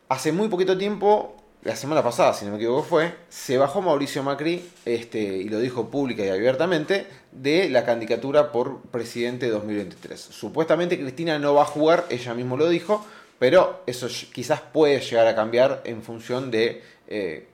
hace 0.08 0.32
muy 0.32 0.48
poquito 0.48 0.76
tiempo 0.76 1.36
la 1.62 1.76
semana 1.76 2.02
pasada, 2.02 2.32
si 2.32 2.46
no 2.46 2.52
me 2.52 2.56
equivoco 2.56 2.82
fue, 2.82 3.14
se 3.28 3.58
bajó 3.58 3.82
Mauricio 3.82 4.22
Macri, 4.22 4.68
este, 4.86 5.18
y 5.18 5.48
lo 5.48 5.60
dijo 5.60 5.90
pública 5.90 6.24
y 6.24 6.30
abiertamente, 6.30 7.06
de 7.32 7.68
la 7.68 7.84
candidatura 7.84 8.50
por 8.50 8.80
presidente 8.82 9.46
de 9.46 9.52
2023. 9.52 10.18
Supuestamente 10.18 10.98
Cristina 10.98 11.38
no 11.38 11.54
va 11.54 11.62
a 11.62 11.66
jugar, 11.66 12.06
ella 12.08 12.32
mismo 12.32 12.56
lo 12.56 12.68
dijo, 12.68 13.04
pero 13.40 13.82
eso 13.86 14.06
quizás 14.34 14.60
puede 14.60 15.00
llegar 15.00 15.26
a 15.26 15.34
cambiar 15.34 15.80
en 15.84 16.02
función 16.02 16.50
de 16.50 16.82
eh, 17.08 17.46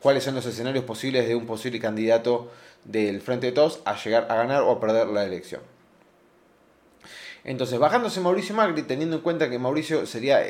cuáles 0.00 0.24
son 0.24 0.34
los 0.34 0.44
escenarios 0.44 0.84
posibles 0.84 1.28
de 1.28 1.36
un 1.36 1.46
posible 1.46 1.78
candidato 1.78 2.50
del 2.84 3.20
Frente 3.20 3.46
de 3.46 3.52
Todos 3.52 3.80
a 3.84 3.96
llegar 3.96 4.26
a 4.28 4.34
ganar 4.34 4.62
o 4.62 4.72
a 4.72 4.80
perder 4.80 5.06
la 5.06 5.24
elección. 5.24 5.60
Entonces, 7.44 7.78
bajándose 7.78 8.20
Mauricio 8.20 8.56
Macri, 8.56 8.82
teniendo 8.82 9.14
en 9.14 9.22
cuenta 9.22 9.48
que 9.48 9.60
Mauricio 9.60 10.06
sería 10.06 10.40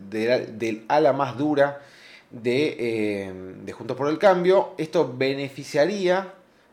del 0.00 0.86
ala 0.88 1.12
más 1.12 1.36
dura 1.36 1.82
de, 2.30 2.76
eh, 2.78 3.32
de 3.64 3.72
Juntos 3.72 3.98
por 3.98 4.08
el 4.08 4.18
Cambio. 4.18 4.72
Esto 4.78 5.12
beneficiaría 5.14 6.32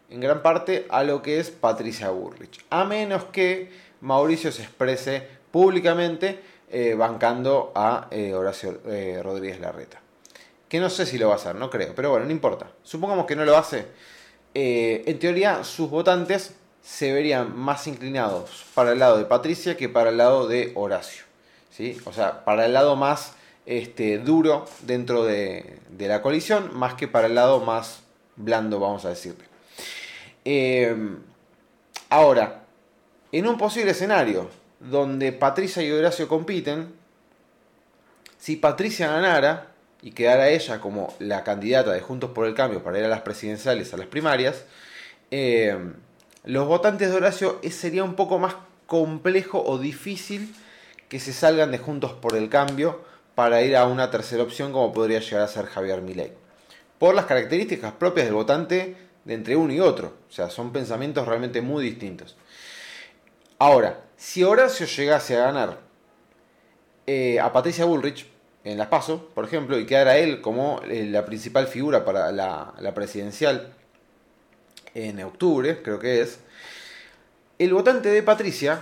en 0.10 0.22
gran 0.22 0.42
parte 0.42 0.86
a 0.90 1.04
lo 1.04 1.22
que 1.22 1.42
es 1.42 1.50
Patricia 1.50 2.10
Burrich, 2.10 2.64
a 2.70 2.86
menos 2.86 3.26
que 3.26 3.70
Mauricio 4.00 4.50
se 4.54 4.62
exprese 4.62 5.28
públicamente 5.52 6.53
eh, 6.74 6.96
bancando 6.96 7.72
a 7.75 8.08
eh, 8.12 8.34
Horacio 8.34 8.82
Rodríguez 9.22 9.60
Larreta. 9.60 10.01
Que 10.68 10.80
no 10.80 10.89
sé 10.89 11.06
si 11.06 11.18
lo 11.18 11.27
va 11.27 11.36
a 11.36 11.38
hacer, 11.38 11.56
no 11.56 11.70
creo, 11.70 11.94
pero 11.96 12.10
bueno, 12.10 12.25
no 12.25 12.32
importa. 12.32 12.68
Supongamos 12.82 13.25
que 13.25 13.36
no 13.36 13.46
lo 13.46 13.56
hace. 13.56 13.86
en 14.53 15.20
teoría, 15.20 15.63
sus 15.63 15.89
votantes 15.89 16.56
se 16.82 17.13
verían 17.13 17.56
más 17.56 17.88
inclinados 17.88 18.65
para 18.74 18.92
el 18.92 19.00
lado 19.00 19.18
de 19.18 19.25
Patricia 19.25 19.77
que 19.77 19.88
para 19.88 20.10
el 20.10 20.18
lado 20.18 20.48
de 20.48 20.72
Horacio. 20.75 21.24
¿sí? 21.70 21.98
O 22.06 22.12
sea, 22.12 22.44
para 22.44 22.65
el 22.65 22.74
lado 22.74 22.96
más 22.96 23.34
este, 23.65 24.18
duro 24.18 24.65
dentro 24.82 25.24
de, 25.24 25.80
la 26.00 26.22
coalición, 26.22 26.72
más 26.74 26.96
que 26.96 27.08
para 27.08 27.27
el 27.27 27.36
lado 27.36 27.60
más 27.60 28.01
blando, 28.36 28.80
vamos 28.80 29.06
a 29.06 29.10
decirle. 29.10 29.46
Ahora, 32.13 32.62
en 33.32 33.48
un 33.48 33.58
posible 33.58 33.89
escenario 33.89 34.48
donde 34.90 35.32
Patricia 35.32 35.82
y 35.84 35.92
Horacio 35.92 36.28
compiten, 36.28 36.94
si 38.38 38.58
Patricia 38.58 39.08
ganara 39.08 39.72
y 40.02 40.12
quedara 40.12 40.50
ella 40.50 40.82
como 40.82 41.16
la 41.20 41.44
candidata 41.44 41.92
de 41.92 42.02
Juntos 42.02 42.32
por 42.32 42.46
el 42.46 42.54
Cambio 42.54 42.84
para 42.84 43.00
ir 43.00 43.06
a 43.06 43.10
las 43.10 43.22
presidenciales, 43.22 43.94
a 43.94 43.98
las 43.98 44.08
primarias, 44.08 44.66
em, 45.32 45.94
los 46.44 46.68
votantes 46.68 47.10
de 47.10 47.16
Horacio 47.16 47.62
sería 47.72 48.04
un 48.04 48.16
poco 48.16 48.38
más 48.40 48.56
complejo 48.86 49.63
o 49.66 49.78
difícil 49.78 50.54
que 51.08 51.20
se 51.20 51.32
salgan 51.32 51.72
de 51.72 51.78
Juntos 51.78 52.12
por 52.13 52.36
el 52.36 52.50
Cambio 52.50 53.02
para 53.36 53.62
ir 53.62 53.78
a 53.78 53.86
una 53.86 54.12
tercera 54.12 54.44
opción 54.44 54.74
como 54.74 54.92
podría 54.92 55.20
llegar 55.20 55.42
a 55.42 55.48
ser 55.48 55.66
Javier 55.66 56.02
Milei. 56.02 56.34
Por 57.00 57.16
las 57.16 57.25
características 57.25 57.94
propias 57.94 58.25
del 58.25 58.36
votante 58.36 58.96
de 59.25 59.34
entre 59.34 59.56
uno 59.56 59.74
y 59.74 59.80
otro. 59.80 60.13
O 60.30 60.32
sea, 60.32 60.50
son 60.50 60.72
pensamientos 60.72 61.28
realmente 61.28 61.62
muy 61.62 61.84
distintos. 61.84 62.36
Ahora, 63.65 64.03
si 64.17 64.43
Horacio 64.43 64.86
llegase 64.86 65.38
a 65.38 65.46
ganar 65.46 65.79
eh, 67.08 67.39
a 67.39 67.53
Patricia 67.53 67.86
Bullrich 67.86 68.27
en 68.65 68.77
las 68.77 68.89
PASO, 68.89 69.29
por 69.34 69.46
ejemplo, 69.46 69.79
y 69.79 69.86
quedara 69.86 70.17
él 70.17 70.41
como 70.41 70.82
eh, 70.89 71.05
la 71.05 71.24
principal 71.25 71.67
figura 71.67 72.03
para 72.03 72.34
la, 72.34 72.93
presidencial 72.93 73.74
en 74.93 75.24
octubre, 75.24 75.82
creo 75.82 75.98
que 75.98 76.20
es, 76.20 76.39
el 77.58 77.74
votante 77.74 78.10
de 78.10 78.22
Patricia 78.22 78.82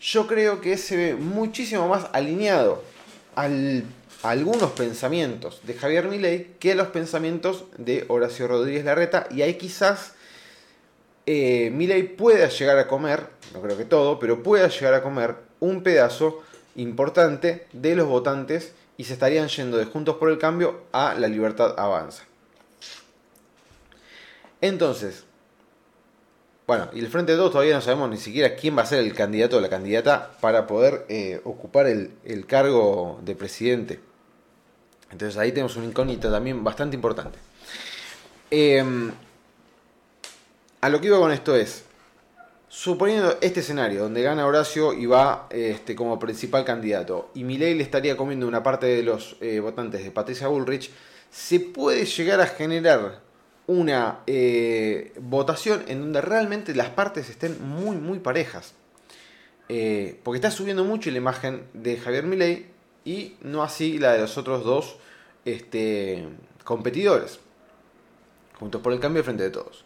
yo 0.00 0.28
creo 0.28 0.60
que 0.60 0.76
se 0.76 0.96
ve 0.96 1.14
muchísimo 1.16 1.88
más 1.88 2.06
alineado 2.12 2.84
al, 3.34 3.82
algunos 4.22 4.70
pensamientos 4.70 5.60
de 5.64 5.74
Javier 5.74 6.06
Milei 6.06 6.54
que 6.60 6.76
los 6.76 6.86
pensamientos 6.86 7.64
de 7.78 8.04
Horacio 8.06 8.46
Rodríguez 8.46 8.84
Larreta 8.84 9.26
y 9.32 9.42
ahí 9.42 9.54
quizás 9.54 10.12
eh, 11.26 11.70
Milei 11.72 12.04
pueda 12.04 12.48
llegar 12.48 12.78
a 12.78 12.86
comer, 12.86 13.26
no 13.54 13.60
creo 13.60 13.76
que 13.76 13.84
todo, 13.84 14.18
pero 14.18 14.42
pueda 14.42 14.68
llegar 14.68 14.94
a 14.94 15.02
comer 15.02 15.36
un 15.60 15.82
pedazo 15.82 16.42
importante 16.76 17.66
de 17.72 17.94
los 17.94 18.06
votantes 18.06 18.72
y 18.96 19.04
se 19.04 19.14
estarían 19.14 19.48
yendo 19.48 19.78
de 19.78 19.84
Juntos 19.86 20.16
por 20.16 20.30
el 20.30 20.38
Cambio 20.38 20.82
a 20.92 21.14
la 21.14 21.28
Libertad 21.28 21.78
Avanza. 21.78 22.24
Entonces, 24.60 25.24
bueno, 26.66 26.88
y 26.92 27.00
el 27.00 27.08
Frente 27.08 27.32
de 27.32 27.38
Todos 27.38 27.52
todavía 27.52 27.74
no 27.74 27.80
sabemos 27.80 28.10
ni 28.10 28.16
siquiera 28.16 28.54
quién 28.54 28.76
va 28.76 28.82
a 28.82 28.86
ser 28.86 29.00
el 29.00 29.14
candidato 29.14 29.56
o 29.56 29.60
la 29.60 29.68
candidata 29.68 30.32
para 30.40 30.66
poder 30.66 31.04
eh, 31.08 31.40
ocupar 31.44 31.86
el, 31.86 32.46
cargo 32.46 33.18
de 33.24 33.34
presidente. 33.34 34.00
Entonces 35.10 35.36
ahí 35.36 35.50
tenemos 35.50 35.76
un 35.76 35.84
incógnito 35.84 36.30
también 36.30 36.62
bastante 36.62 36.94
importante. 36.94 37.38
Em, 38.50 39.10
a 40.80 40.88
lo 40.88 41.00
que 41.00 41.08
iba 41.08 41.18
con 41.18 41.32
esto 41.32 41.54
es, 41.54 41.84
suponiendo 42.68 43.36
este 43.40 43.60
escenario 43.60 44.02
donde 44.02 44.22
gana 44.22 44.46
Horacio 44.46 44.92
y 44.92 45.06
va 45.06 45.48
este, 45.50 45.94
como 45.94 46.18
principal 46.18 46.64
candidato, 46.64 47.30
y 47.34 47.44
Milei 47.44 47.74
le 47.74 47.82
estaría 47.82 48.16
comiendo 48.16 48.46
una 48.46 48.62
parte 48.62 48.86
de 48.86 49.02
los 49.02 49.36
eh, 49.40 49.60
votantes 49.60 50.04
de 50.04 50.10
Patricia 50.10 50.48
Bullrich, 50.48 50.90
se 51.30 51.60
puede 51.60 52.04
llegar 52.06 52.40
a 52.40 52.46
generar 52.46 53.20
una 53.66 54.20
eh, 54.26 55.12
votación 55.20 55.84
en 55.86 56.00
donde 56.00 56.20
realmente 56.20 56.74
las 56.74 56.88
partes 56.90 57.30
estén 57.30 57.56
muy, 57.62 57.96
muy 57.96 58.18
parejas. 58.18 58.74
Eh, 59.68 60.18
porque 60.24 60.38
está 60.38 60.50
subiendo 60.50 60.82
mucho 60.82 61.12
la 61.12 61.18
imagen 61.18 61.62
de 61.74 61.96
Javier 61.96 62.24
Milei 62.24 62.66
y 63.04 63.36
no 63.42 63.62
así 63.62 64.00
la 64.00 64.14
de 64.14 64.20
los 64.20 64.36
otros 64.36 64.64
dos 64.64 64.96
este, 65.44 66.26
competidores. 66.64 67.38
Juntos 68.58 68.80
por 68.82 68.92
el 68.92 68.98
cambio 68.98 69.22
frente 69.22 69.44
de 69.44 69.50
todos. 69.50 69.84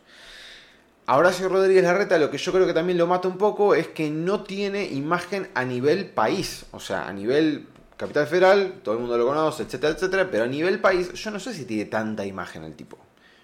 A 1.07 1.19
Horacio 1.19 1.51
Rodríguez 1.51 1.85
Larreta 1.85 2.17
lo 2.17 2.31
que 2.31 2.39
yo 2.39 2.51
creo 2.51 2.67
que 2.67 2.73
también 2.73 2.97
lo 2.97 3.07
mata 3.07 3.29
un 3.29 3.37
poco 3.37 3.75
es 3.75 3.89
que 3.89 4.09
no 4.09 4.43
tiene 4.43 4.85
imagen 4.87 5.51
a 5.55 5.63
nivel 5.63 6.07
país. 6.07 6.65
O 6.71 6.81
sea, 6.81 7.07
a 7.07 7.13
nivel 7.13 7.67
capital 7.99 8.27
federal, 8.27 8.81
todo 8.83 8.95
el 8.95 9.01
mundo 9.03 9.19
lo 9.19 9.27
conoce, 9.27 9.65
etcétera, 9.65 9.93
etcétera. 9.93 10.31
Pero 10.31 10.45
a 10.45 10.47
nivel 10.47 10.81
país, 10.81 11.13
yo 11.13 11.31
no 11.31 11.39
sé 11.39 11.53
si 11.53 11.67
tiene 11.67 11.85
tanta 11.85 12.25
imagen 12.25 12.65
el 12.65 12.75
tipo. 12.75 12.97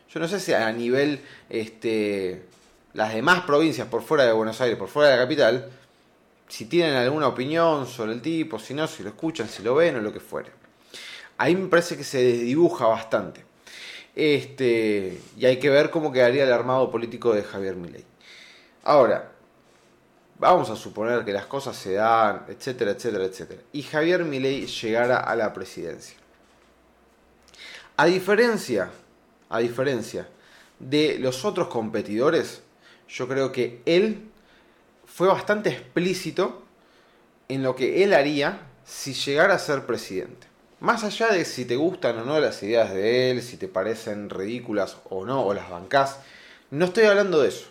Yo 0.09 0.21
no 0.21 0.26
sé 0.26 0.40
si 0.40 0.55
a 0.55 0.73
nivel 0.73 1.21
este, 1.50 2.47
las 2.95 3.12
demás 3.12 3.43
provincias 3.43 3.87
por 3.88 4.02
fuera 4.02 4.25
de 4.25 4.33
Buenos 4.33 4.59
Aires, 4.62 4.79
por 4.79 4.88
fuera 4.88 5.11
de 5.11 5.17
la 5.17 5.23
capital, 5.23 5.71
si 6.49 6.64
tienen 6.64 6.95
alguna 6.95 7.29
opinión 7.29 7.87
sobre 7.87 8.14
el 8.14 8.23
tipo, 8.23 8.59
si 8.59 8.73
no, 8.73 8.87
si 8.87 9.02
lo 9.02 9.11
escuchan, 9.11 9.49
si 9.49 9.62
lo 9.62 9.75
ven 9.75 9.97
o 9.97 10.00
lo 10.00 10.14
que 10.14 10.21
fuere. 10.21 10.50
Ahí 11.37 11.55
me 11.55 11.69
parece 11.69 11.99
que 11.99 12.05
se 12.05 12.25
desdibuja 12.25 12.87
bastante. 12.87 13.50
Este, 14.21 15.19
y 15.37 15.47
hay 15.47 15.59
que 15.59 15.71
ver 15.71 15.91
cómo 15.91 16.12
quedaría 16.12 16.45
el 16.45 16.53
armado 16.53 16.91
político 16.91 17.33
de 17.33 17.43
Javier 17.43 17.77
Milei. 17.77 18.05
Ahora, 18.83 19.33
vamos 20.39 20.69
a 20.69 20.77
suponer 20.77 21.25
que 21.25 21.33
las 21.33 21.47
cosas 21.47 21.75
se 21.75 21.95
dan, 21.95 22.45
etcétera, 22.49 22.91
etcétera, 22.91 23.25
etcétera. 23.25 23.62
Y 23.73 23.83
Javier 23.83 24.25
Milei 24.25 24.67
llegara 24.67 25.19
a 25.19 25.35
la 25.37 25.55
presidencia. 25.55 26.17
A 27.97 28.07
diferencia 28.07 28.91
a 29.50 29.59
diferencia 29.59 30.29
de 30.79 31.19
los 31.19 31.45
otros 31.45 31.69
competidores, 31.69 32.62
yo 33.09 33.29
creo 33.29 33.53
que 33.53 33.83
él 33.85 34.31
fue 35.05 35.29
bastante 35.29 35.71
explícito 35.71 36.62
en 37.49 37.62
lo 37.62 37.75
que 37.75 38.05
él 38.05 38.15
haría 38.15 38.61
si 38.85 39.12
llegara 39.12 39.55
a 39.55 39.59
ser 39.59 39.87
presidente. 39.87 40.50
Más 40.81 41.05
allá 41.05 41.29
de 41.29 41.45
si 41.45 41.65
te 41.65 41.77
gustan 41.77 42.19
o 42.19 42.25
no 42.25 42.41
las 42.41 42.63
ideas 42.63 42.93
de 42.93 43.31
él, 43.31 43.43
si 43.43 43.57
te 43.57 43.69
parecen 43.69 44.31
ridículas 44.31 44.97
o 45.09 45.25
no, 45.25 45.45
o 45.45 45.55
las 45.55 45.71
bancás, 45.71 46.19
no 46.71 46.87
estoy 46.87 47.05
hablando 47.05 47.41
de 47.41 47.49
eso. 47.49 47.67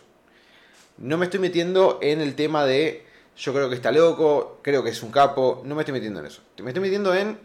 No 0.98 1.18
me 1.18 1.25
estoy 1.25 1.39
metiendo 1.39 2.00
en 2.01 2.22
el 2.22 2.36
tema 2.36 2.66
de 2.66 3.06
yo 3.36 3.54
creo 3.54 3.70
que 3.70 3.75
está 3.75 3.92
loco, 3.92 4.60
creo 4.62 4.84
que 4.84 4.89
es 4.89 5.01
un 5.01 5.12
capo, 5.12 5.62
no 5.66 5.74
me 5.74 5.82
estoy 5.82 5.94
metiendo 5.94 6.20
en 6.20 6.25
eso. 6.25 6.42
Me 6.62 6.70
estoy 6.70 6.84
metiendo 6.84 7.16
en 7.16 7.38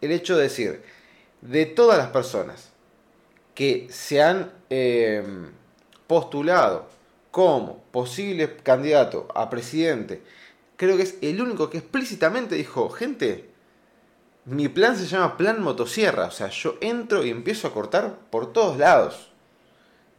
el 0.00 0.10
hecho 0.10 0.36
de 0.36 0.44
decir, 0.44 0.82
de 1.42 1.66
todas 1.66 1.98
las 1.98 2.08
personas 2.08 2.70
que 3.54 3.86
se 3.90 4.22
han 4.22 4.50
em, 4.70 5.50
postulado 6.06 6.88
como 7.30 7.84
posible 7.92 8.56
candidato 8.62 9.28
a 9.34 9.50
presidente, 9.50 10.22
creo 10.76 10.96
que 10.96 11.02
es 11.02 11.16
el 11.20 11.40
único 11.40 11.68
que 11.68 11.78
explícitamente 11.78 12.54
dijo, 12.54 12.88
gente, 12.88 13.53
mi 14.46 14.68
plan 14.68 14.96
se 14.96 15.06
llama 15.06 15.36
plan 15.36 15.62
motosierra, 15.62 16.26
o 16.26 16.30
sea, 16.30 16.48
yo 16.50 16.76
entro 16.80 17.24
y 17.24 17.30
empiezo 17.30 17.68
a 17.68 17.72
cortar 17.72 18.18
por 18.30 18.52
todos 18.52 18.78
lados. 18.78 19.30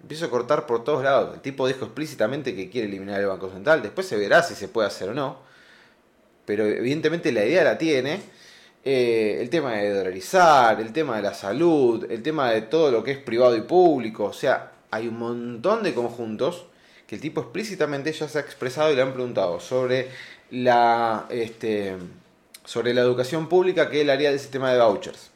Empiezo 0.02 0.26
a 0.26 0.30
cortar 0.30 0.66
por 0.66 0.84
todos 0.84 1.04
lados. 1.04 1.34
El 1.36 1.42
tipo 1.42 1.68
dijo 1.68 1.86
explícitamente 1.86 2.56
que 2.56 2.70
quiere 2.70 2.88
eliminar 2.88 3.20
el 3.20 3.28
Banco 3.28 3.50
Central. 3.50 3.82
Después 3.82 4.08
se 4.08 4.18
verá 4.18 4.44
si 4.44 4.54
se 4.54 4.68
puede 4.68 4.88
hacer 4.88 5.10
o 5.10 5.14
no. 5.14 5.38
Pero 6.46 6.66
evidentemente 6.66 7.32
la 7.32 7.44
idea 7.44 7.64
la 7.64 7.78
tiene. 7.78 8.22
Eh, 8.84 9.40
el 9.42 9.50
tema 9.50 9.74
de 9.74 9.90
dolarizar, 9.90 10.80
el 10.80 10.94
tema 10.94 11.16
de 11.16 11.24
la 11.24 11.34
salud, 11.34 12.06
el 12.10 12.22
tema 12.22 12.52
de 12.52 12.62
todo 12.62 12.92
lo 12.92 13.04
que 13.04 13.12
es 13.12 13.18
privado 13.18 13.56
y 13.56 13.62
público. 13.62 14.26
O 14.26 14.34
sea, 14.34 14.74
hay 14.92 15.08
un 15.08 15.18
montón 15.18 15.82
de 15.82 15.96
conjuntos 15.96 16.68
que 17.08 17.16
el 17.16 17.22
tipo 17.22 17.42
explícitamente 17.42 18.12
ya 18.12 18.28
se 18.28 18.38
ha 18.38 18.42
expresado 18.42 18.92
y 18.92 18.96
le 18.96 19.02
han 19.02 19.14
preguntado 19.14 19.60
sobre 19.60 20.10
la, 20.52 21.26
este, 21.30 21.96
sobre 22.66 22.94
la 22.94 23.02
educación 23.02 23.48
pública 23.48 23.90
que 23.90 24.02
él 24.02 24.10
haría 24.10 24.32
del 24.32 24.40
sistema 24.40 24.72
de 24.72 24.80
vouchers 24.80 25.32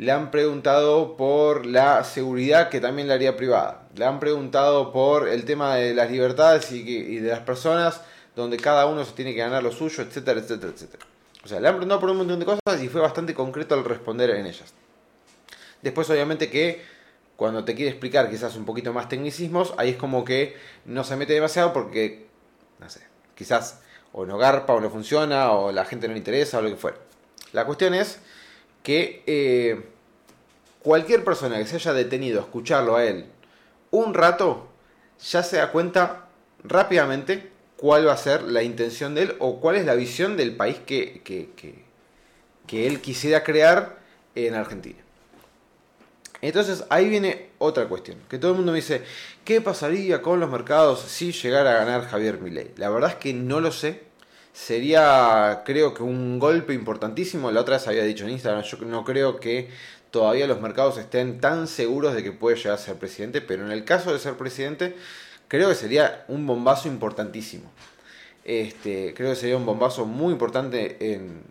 le 0.00 0.12
han 0.12 0.30
preguntado 0.30 1.14
por 1.14 1.66
la 1.66 2.04
seguridad 2.04 2.70
que 2.70 2.80
también 2.80 3.06
la 3.06 3.14
haría 3.14 3.36
privada. 3.36 3.82
Le 3.94 4.06
han 4.06 4.18
preguntado 4.18 4.92
por 4.92 5.28
el 5.28 5.44
tema 5.44 5.76
de 5.76 5.92
las 5.92 6.10
libertades 6.10 6.72
y, 6.72 7.18
de 7.18 7.28
las 7.28 7.40
personas 7.40 8.00
donde 8.34 8.56
cada 8.56 8.86
uno 8.86 9.04
se 9.04 9.12
tiene 9.12 9.34
que 9.34 9.40
ganar 9.40 9.62
lo 9.62 9.70
suyo, 9.70 10.02
etcétera, 10.02 10.40
etcétera, 10.40 10.72
etcétera. 10.74 11.04
O 11.44 11.48
sea, 11.48 11.60
le 11.60 11.68
han 11.68 11.74
preguntado 11.74 12.00
por 12.00 12.08
un 12.08 12.16
montón 12.16 12.40
de 12.40 12.46
cosas 12.46 12.82
y 12.82 12.88
fue 12.88 13.02
bastante 13.02 13.34
concreto 13.34 13.74
al 13.74 13.84
responder 13.84 14.30
en 14.30 14.46
ellas. 14.46 14.72
Después, 15.82 16.08
obviamente, 16.08 16.48
que 16.48 16.82
cuando 17.36 17.66
te 17.66 17.74
quiere 17.74 17.90
explicar 17.90 18.30
quizás 18.30 18.56
un 18.56 18.64
poquito 18.64 18.94
más 18.94 19.06
tecnicismos, 19.06 19.74
ahí 19.76 19.90
es 19.90 19.96
como 19.98 20.24
que 20.24 20.56
no 20.86 21.04
se 21.04 21.16
mete 21.16 21.34
demasiado 21.34 21.74
porque, 21.74 22.26
no 22.78 22.88
sé, 22.88 23.02
quizás 23.34 23.82
o 24.12 24.26
no 24.26 24.38
garpa 24.38 24.72
o 24.72 24.80
no 24.80 24.90
funciona 24.90 25.52
o 25.52 25.72
la 25.72 25.84
gente 25.84 26.08
no 26.08 26.14
le 26.14 26.18
interesa 26.18 26.58
o 26.58 26.62
lo 26.62 26.70
que 26.70 26.76
fuera. 26.76 26.98
La 27.52 27.64
cuestión 27.64 27.94
es 27.94 28.18
que 28.82 29.22
eh, 29.26 29.88
cualquier 30.82 31.24
persona 31.24 31.58
que 31.58 31.66
se 31.66 31.76
haya 31.76 31.92
detenido 31.92 32.40
a 32.40 32.44
escucharlo 32.44 32.96
a 32.96 33.04
él 33.04 33.26
un 33.90 34.14
rato, 34.14 34.68
ya 35.20 35.42
se 35.42 35.56
da 35.56 35.72
cuenta 35.72 36.28
rápidamente 36.62 37.50
cuál 37.76 38.06
va 38.06 38.12
a 38.12 38.16
ser 38.16 38.42
la 38.42 38.62
intención 38.62 39.14
de 39.14 39.22
él 39.22 39.36
o 39.38 39.60
cuál 39.60 39.76
es 39.76 39.84
la 39.84 39.94
visión 39.94 40.36
del 40.36 40.54
país 40.54 40.78
que, 40.86 41.22
que, 41.24 41.50
que, 42.66 42.86
él 42.86 43.00
quisiera 43.00 43.42
crear 43.42 43.98
en 44.34 44.54
Argentina. 44.54 44.98
Entonces 46.42 46.84
ahí 46.88 47.08
viene 47.08 47.50
otra 47.58 47.86
cuestión, 47.86 48.18
que 48.28 48.38
todo 48.38 48.52
el 48.52 48.56
mundo 48.56 48.72
me 48.72 48.78
dice, 48.78 49.02
¿qué 49.44 49.60
pasaría 49.60 50.22
con 50.22 50.40
los 50.40 50.50
mercados 50.50 51.00
si 51.00 51.32
llegara 51.32 51.72
a 51.72 51.84
ganar 51.84 52.08
Javier 52.08 52.40
Milei? 52.40 52.72
La 52.76 52.88
verdad 52.88 53.10
es 53.10 53.16
que 53.16 53.34
no 53.34 53.60
lo 53.60 53.72
sé, 53.72 54.02
sería 54.52 55.62
creo 55.64 55.94
que 55.94 56.02
un 56.02 56.38
golpe 56.38 56.72
importantísimo. 56.74 57.50
La 57.50 57.60
otra 57.60 57.76
vez 57.76 57.86
había 57.88 58.04
dicho 58.04 58.24
en 58.24 58.30
Instagram, 58.30 58.62
yo 58.62 58.78
no 58.78 59.04
creo 59.04 59.38
que 59.38 59.68
todavía 60.10 60.46
los 60.46 60.60
mercados 60.60 60.98
estén 60.98 61.40
tan 61.40 61.66
seguros 61.66 62.14
de 62.14 62.22
que 62.22 62.32
puede 62.32 62.56
llegar 62.56 62.74
a 62.74 62.78
ser 62.78 62.96
presidente, 62.96 63.40
pero 63.40 63.64
en 63.64 63.72
el 63.72 63.84
caso 63.84 64.12
de 64.12 64.18
ser 64.18 64.34
presidente, 64.34 64.96
creo 65.48 65.68
que 65.68 65.74
sería 65.74 66.24
un 66.28 66.46
bombazo 66.46 66.88
importantísimo. 66.88 67.70
Este, 68.44 69.14
creo 69.14 69.30
que 69.30 69.36
sería 69.36 69.56
un 69.56 69.66
bombazo 69.66 70.06
muy 70.06 70.32
importante 70.32 70.96
en 71.14 71.42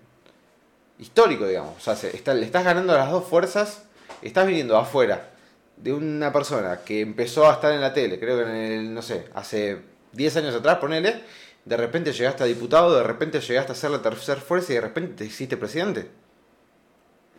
histórico, 1.00 1.48
digamos. 1.48 1.76
O 1.88 1.96
sea, 1.96 2.34
le 2.34 2.46
estás 2.46 2.64
ganando 2.64 2.94
a 2.94 2.98
las 2.98 3.12
dos 3.12 3.26
fuerzas, 3.26 3.84
estás 4.22 4.48
viniendo 4.48 4.78
afuera 4.78 5.32
de 5.78 5.94
una 5.94 6.32
persona 6.34 6.80
que 6.84 7.02
empezó 7.02 7.50
a 7.50 7.54
estar 7.54 7.74
en 7.74 7.82
la 7.82 7.94
tele, 7.94 8.20
creo 8.20 8.38
que 8.38 8.44
en 8.44 8.56
el, 8.56 8.94
no 8.94 9.02
sé, 9.02 9.26
hace 9.34 9.82
10 10.12 10.38
años 10.38 10.56
atrás, 10.56 10.78
ponele, 10.78 11.22
de 11.66 11.78
repente 11.78 12.12
llegaste 12.12 12.44
a 12.44 12.48
diputado, 12.48 12.96
de 12.96 13.04
repente 13.04 13.40
llegaste 13.40 13.72
a 13.72 13.76
ser 13.76 13.92
la 13.92 14.02
tercera 14.02 14.42
fuerza 14.42 14.72
y 14.72 14.76
de 14.76 14.82
repente 14.82 15.14
te 15.14 15.26
hiciste 15.26 15.56
presidente. 15.56 16.10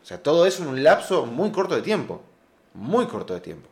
O 0.02 0.06
sea, 0.06 0.22
todo 0.22 0.46
eso 0.46 0.62
en 0.62 0.68
un 0.68 0.82
lapso 0.82 1.26
muy 1.26 1.50
corto 1.50 1.74
de 1.74 1.82
tiempo. 1.82 2.22
Muy 2.74 3.06
corto 3.06 3.34
de 3.34 3.40
tiempo. 3.40 3.68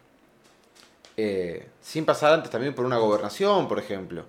Eh, 1.17 1.69
sin 1.81 2.05
pasar 2.05 2.33
antes 2.33 2.51
también 2.51 2.75
por 2.75 2.85
una 2.85 2.99
gobernación, 2.99 3.69
por 3.69 3.79
ejemplo. 3.79 4.25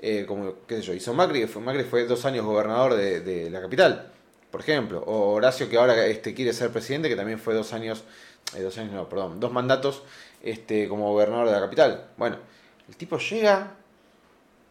Eh, 0.00 0.24
como, 0.26 0.54
qué 0.66 0.76
sé 0.76 0.82
yo, 0.82 0.94
hizo 0.94 1.14
Macri, 1.14 1.46
fue, 1.46 1.62
Macri 1.62 1.84
fue 1.84 2.04
dos 2.06 2.24
años 2.24 2.44
gobernador 2.44 2.94
de, 2.94 3.48
la 3.50 3.60
capital, 3.60 4.11
por 4.52 4.60
ejemplo. 4.60 5.02
O 5.04 5.32
Horacio, 5.32 5.68
que 5.68 5.78
ahora 5.78 6.06
este, 6.06 6.34
quiere 6.34 6.52
ser 6.52 6.70
presidente, 6.70 7.08
que 7.08 7.16
también 7.16 7.40
fue 7.40 7.54
dos 7.54 7.72
años, 7.72 8.04
eh, 8.54 8.60
dos 8.60 8.78
años 8.78 8.92
no, 8.92 9.08
perdón, 9.08 9.40
dos 9.40 9.50
mandatos 9.50 10.04
este, 10.42 10.86
como 10.86 11.10
gobernador 11.10 11.46
de 11.46 11.52
la 11.52 11.60
capital. 11.60 12.10
Bueno, 12.16 12.36
el 12.88 12.94
tipo 12.96 13.18
llega, 13.18 13.72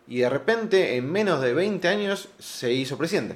y 0.07 0.19
de 0.19 0.29
repente 0.29 0.95
en 0.95 1.11
menos 1.11 1.41
de 1.41 1.53
20 1.53 1.87
años 1.87 2.29
se 2.39 2.71
hizo 2.71 2.97
presidente. 2.97 3.35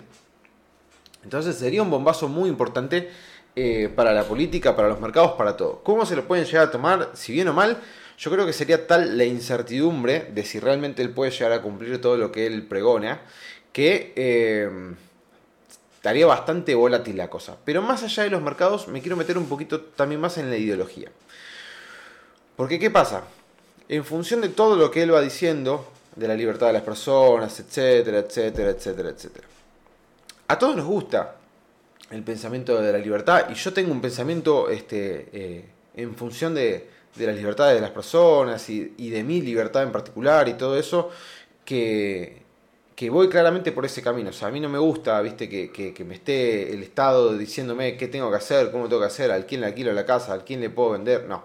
Entonces 1.24 1.56
sería 1.56 1.82
un 1.82 1.90
bombazo 1.90 2.28
muy 2.28 2.50
importante 2.50 3.10
eh, 3.56 3.90
para 3.96 4.14
la 4.14 4.26
política, 4.26 4.76
para 4.76 4.90
los 4.90 5.00
mercados, 5.00 5.32
para 5.32 5.58
todo. 5.58 5.82
¿Cómo 5.84 6.06
se 6.06 6.16
lo 6.16 6.28
pueden 6.28 6.46
llegar 6.46 6.68
a 6.68 6.72
tomar, 6.72 7.12
si 7.14 7.34
bien 7.34 7.48
o 7.48 7.54
mal? 7.54 7.80
Yo 8.18 8.30
creo 8.30 8.46
que 8.46 8.54
sería 8.54 8.86
tal 8.86 9.18
la 9.18 9.26
incertidumbre 9.26 10.30
de 10.32 10.46
si 10.46 10.60
realmente 10.60 11.02
él 11.02 11.10
puede 11.10 11.32
llegar 11.32 11.54
a 11.54 11.62
cumplir 11.62 12.00
todo 12.00 12.18
lo 12.18 12.32
que 12.32 12.46
él 12.46 12.68
pregona, 12.68 13.22
que 13.74 14.14
eh, 14.16 14.70
estaría 16.06 16.28
bastante 16.28 16.76
volátil 16.76 17.18
la 17.18 17.32
cosa. 17.32 17.58
Pero 17.66 17.82
más 17.82 18.04
allá 18.04 18.22
de 18.22 18.30
los 18.30 18.40
mercados, 18.40 18.88
me 18.88 19.02
quiero 19.02 19.18
meter 19.18 19.40
un 19.40 19.48
poquito 19.48 19.82
también 19.82 20.22
más 20.22 20.38
en 20.38 20.52
la 20.52 20.56
ideología. 20.56 21.10
Porque, 22.56 22.78
¿qué 22.78 22.92
pasa? 22.92 23.24
En 23.90 24.06
función 24.06 24.40
de 24.42 24.50
todo 24.50 24.76
lo 24.76 24.92
que 24.92 25.02
él 25.02 25.12
va 25.12 25.22
diciendo, 25.22 25.84
de 26.16 26.28
la 26.28 26.36
libertad 26.36 26.68
de 26.68 26.74
las 26.74 26.84
personas, 26.84 27.60
etcétera, 27.60 28.20
etcétera, 28.20 28.70
etcétera, 28.70 29.10
etcétera. 29.10 29.48
A 30.48 30.60
todos 30.60 30.76
nos 30.76 30.86
gusta 30.86 31.38
el 32.12 32.22
pensamiento 32.22 32.80
de 32.80 32.92
la 32.92 33.00
libertad 33.00 33.50
y 33.50 33.56
yo 33.56 33.74
tengo 33.74 33.92
un 33.92 34.00
pensamiento 34.00 34.70
este, 34.70 35.30
eh, 35.34 35.66
en 35.96 36.16
función 36.16 36.54
de, 36.54 36.88
de, 37.16 37.26
las 37.26 37.36
libertades 37.36 37.74
de 37.74 37.82
las 37.82 37.90
personas 37.90 38.70
y, 38.70 39.10
de 39.10 39.24
mi 39.24 39.42
libertad 39.42 39.82
en 39.82 39.92
particular 39.92 40.48
y 40.50 40.54
todo 40.54 40.78
eso 40.78 41.10
que, 41.66 42.45
que, 42.96 43.10
voy 43.10 43.30
claramente 43.30 43.72
por 43.72 43.86
ese 43.86 44.02
camino. 44.02 44.30
O 44.30 44.34
sea, 44.34 44.48
a 44.48 44.52
mí 44.52 44.60
no 44.60 44.70
me 44.70 44.80
gusta, 44.80 45.22
viste, 45.22 45.50
que, 45.50 45.72
que, 45.72 46.04
me 46.04 46.16
esté 46.16 46.74
el 46.74 46.84
Estado 46.84 47.38
diciéndome 47.38 47.98
qué 47.98 48.08
tengo 48.08 48.30
que 48.30 48.38
hacer, 48.38 48.72
cómo 48.72 48.88
tengo 48.88 49.02
que 49.02 49.08
hacer, 49.08 49.32
al 49.32 49.46
quién 49.46 49.62
le 49.62 49.68
alquilo 49.68 49.94
la 49.94 50.06
casa, 50.06 50.34
al 50.34 50.44
quién 50.44 50.62
le 50.62 50.70
puedo 50.70 50.92
vender, 50.92 51.26
no. 51.26 51.44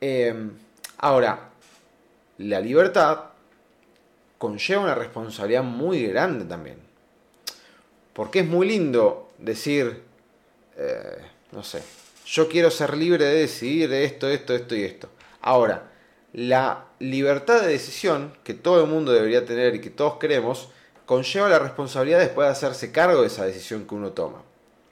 Eh, 0.00 0.34
ahora, 0.98 1.50
la 2.38 2.60
libertad 2.60 3.24
conlleva 4.38 4.82
una 4.82 4.94
responsabilidad 4.94 5.64
muy 5.64 6.06
grande 6.06 6.44
también. 6.44 6.78
Porque 8.12 8.40
es 8.40 8.46
muy 8.48 8.66
lindo 8.66 9.28
decir, 9.38 10.02
eh, 10.76 11.18
no 11.52 11.62
sé, 11.62 11.82
yo 12.26 12.48
quiero 12.48 12.70
ser 12.70 12.96
libre 12.96 13.24
de 13.24 13.40
decidir 13.40 13.92
esto, 13.92 14.28
esto, 14.28 14.54
esto 14.54 14.74
y 14.74 14.82
esto. 14.82 15.08
Ahora, 15.40 15.90
la 16.38 16.84
libertad 17.00 17.62
de 17.62 17.66
decisión 17.66 18.32
que 18.44 18.54
todo 18.54 18.80
el 18.80 18.88
mundo 18.88 19.10
debería 19.10 19.44
tener 19.44 19.74
y 19.74 19.80
que 19.80 19.90
todos 19.90 20.18
queremos, 20.18 20.68
conlleva 21.04 21.48
la 21.48 21.58
responsabilidad 21.58 22.20
después 22.20 22.46
de 22.46 22.52
hacerse 22.52 22.92
cargo 22.92 23.22
de 23.22 23.26
esa 23.26 23.44
decisión 23.44 23.88
que 23.88 23.96
uno 23.96 24.12
toma. 24.12 24.40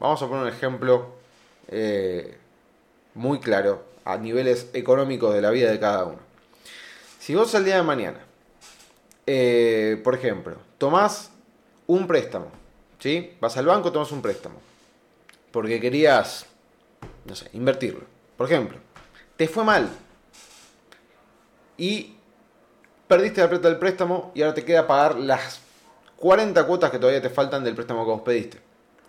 Vamos 0.00 0.20
a 0.20 0.26
poner 0.26 0.42
un 0.42 0.48
ejemplo 0.48 1.14
eh, 1.68 2.36
muy 3.14 3.38
claro 3.38 3.84
a 4.04 4.16
niveles 4.16 4.70
económicos 4.72 5.32
de 5.34 5.40
la 5.40 5.50
vida 5.50 5.70
de 5.70 5.78
cada 5.78 6.04
uno. 6.06 6.18
Si 7.20 7.36
vos 7.36 7.54
al 7.54 7.64
día 7.64 7.76
de 7.76 7.82
mañana 7.84 8.18
eh, 9.24 10.00
por 10.02 10.16
ejemplo, 10.16 10.56
tomás 10.78 11.30
un 11.86 12.08
préstamo, 12.08 12.50
¿sí? 12.98 13.36
Vas 13.40 13.56
al 13.56 13.66
banco, 13.66 13.92
tomas 13.92 14.10
un 14.10 14.20
préstamo, 14.20 14.56
porque 15.52 15.80
querías, 15.80 16.46
no 17.24 17.36
sé, 17.36 17.50
invertirlo. 17.52 18.02
Por 18.36 18.46
ejemplo, 18.46 18.78
te 19.36 19.46
fue 19.46 19.62
mal 19.62 19.88
y 21.78 22.16
perdiste 23.08 23.40
la 23.40 23.48
plata 23.48 23.68
del 23.68 23.78
préstamo 23.78 24.32
y 24.34 24.42
ahora 24.42 24.54
te 24.54 24.64
queda 24.64 24.86
pagar 24.86 25.16
las 25.16 25.60
40 26.16 26.66
cuotas 26.66 26.90
que 26.90 26.98
todavía 26.98 27.22
te 27.22 27.30
faltan 27.30 27.62
del 27.62 27.74
préstamo 27.74 28.04
que 28.04 28.10
vos 28.10 28.22
pediste. 28.22 28.58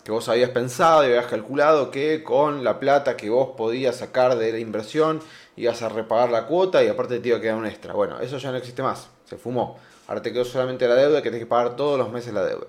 Que 0.04 0.12
vos 0.12 0.30
habías 0.30 0.52
pensado 0.52 1.04
y 1.04 1.08
habías 1.08 1.26
calculado 1.26 1.92
que 1.92 2.24
con 2.24 2.64
la 2.64 2.80
plata 2.80 3.18
que 3.18 3.30
vos 3.30 3.50
podías 3.58 3.98
sacar 3.98 4.38
de 4.38 4.52
la 4.52 4.60
inversión 4.60 5.20
ibas 5.56 5.82
a 5.82 5.90
repagar 5.90 6.30
la 6.30 6.46
cuota 6.46 6.84
y 6.84 6.88
aparte 6.88 7.20
te 7.20 7.30
iba 7.30 7.38
a 7.38 7.42
quedar 7.42 7.56
un 7.56 7.66
extra. 7.66 7.94
Bueno, 7.94 8.20
eso 8.20 8.38
ya 8.38 8.52
no 8.52 8.58
existe 8.58 8.84
más, 8.84 9.10
se 9.26 9.38
fumó. 9.38 9.78
Ahora 10.08 10.22
te 10.22 10.32
quedó 10.32 10.46
solamente 10.46 10.88
la 10.88 10.96
deuda 10.96 11.18
que 11.18 11.30
tienes 11.30 11.42
que 11.42 11.50
pagar 11.50 11.76
todos 11.76 11.98
los 11.98 12.10
meses 12.12 12.34
la 12.34 12.46
deuda. 12.46 12.68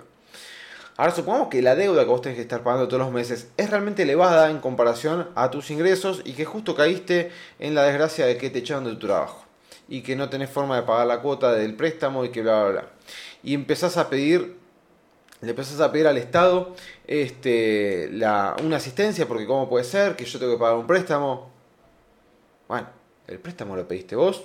Ahora 0.97 1.15
supongamos 1.15 1.49
que 1.49 1.63
la 1.63 1.77
deuda 1.77 2.03
que 2.03 2.11
vos 2.11 2.23
tenés 2.23 2.37
que 2.37 2.43
estar 2.43 2.65
pagando 2.65 2.89
todos 2.89 3.01
los 3.01 3.13
meses 3.13 3.49
es 3.57 3.71
realmente 3.71 4.03
elevada 4.03 4.51
en 4.51 4.59
comparación 4.59 5.29
a 5.37 5.49
tus 5.49 5.71
ingresos 5.71 6.23
y 6.25 6.33
que 6.33 6.45
justo 6.45 6.75
caíste 6.75 7.31
en 7.61 7.77
la 7.77 7.85
desgracia 7.85 8.27
de 8.27 8.37
que 8.37 8.51
te 8.51 8.59
echaron 8.59 8.83
de 8.85 8.93
tu 8.93 9.07
trabajo 9.07 9.48
y 9.89 10.03
que 10.03 10.17
no 10.17 10.29
tenés 10.29 10.51
forma 10.51 10.77
de 10.77 10.83
pagar 10.83 11.07
la 11.07 11.21
cuota 11.21 11.53
del 11.53 11.75
préstamo 11.75 12.25
y 12.25 12.31
que 12.31 12.43
bla 12.43 12.63
bla 12.63 12.71
bla. 12.71 12.91
Y 13.43 13.55
empezás 13.55 13.97
a 13.97 14.09
pedir, 14.11 14.57
le 15.41 15.51
empezás 15.51 15.81
a 15.81 15.91
pedir 15.91 16.07
al 16.07 16.19
Estado 16.19 16.75
este, 17.07 18.09
la, 18.13 18.57
una 18.63 18.77
asistencia 18.77 19.27
porque 19.27 19.47
cómo 19.47 19.69
puede 19.69 19.85
ser 19.85 20.17
que 20.17 20.25
yo 20.25 20.39
tengo 20.39 20.53
que 20.53 20.59
pagar 20.59 20.77
un 20.77 20.87
préstamo. 20.87 21.51
Bueno, 22.69 22.89
el 23.27 23.39
préstamo 23.39 23.77
lo 23.77 23.89
pediste 23.89 24.15
vos 24.15 24.45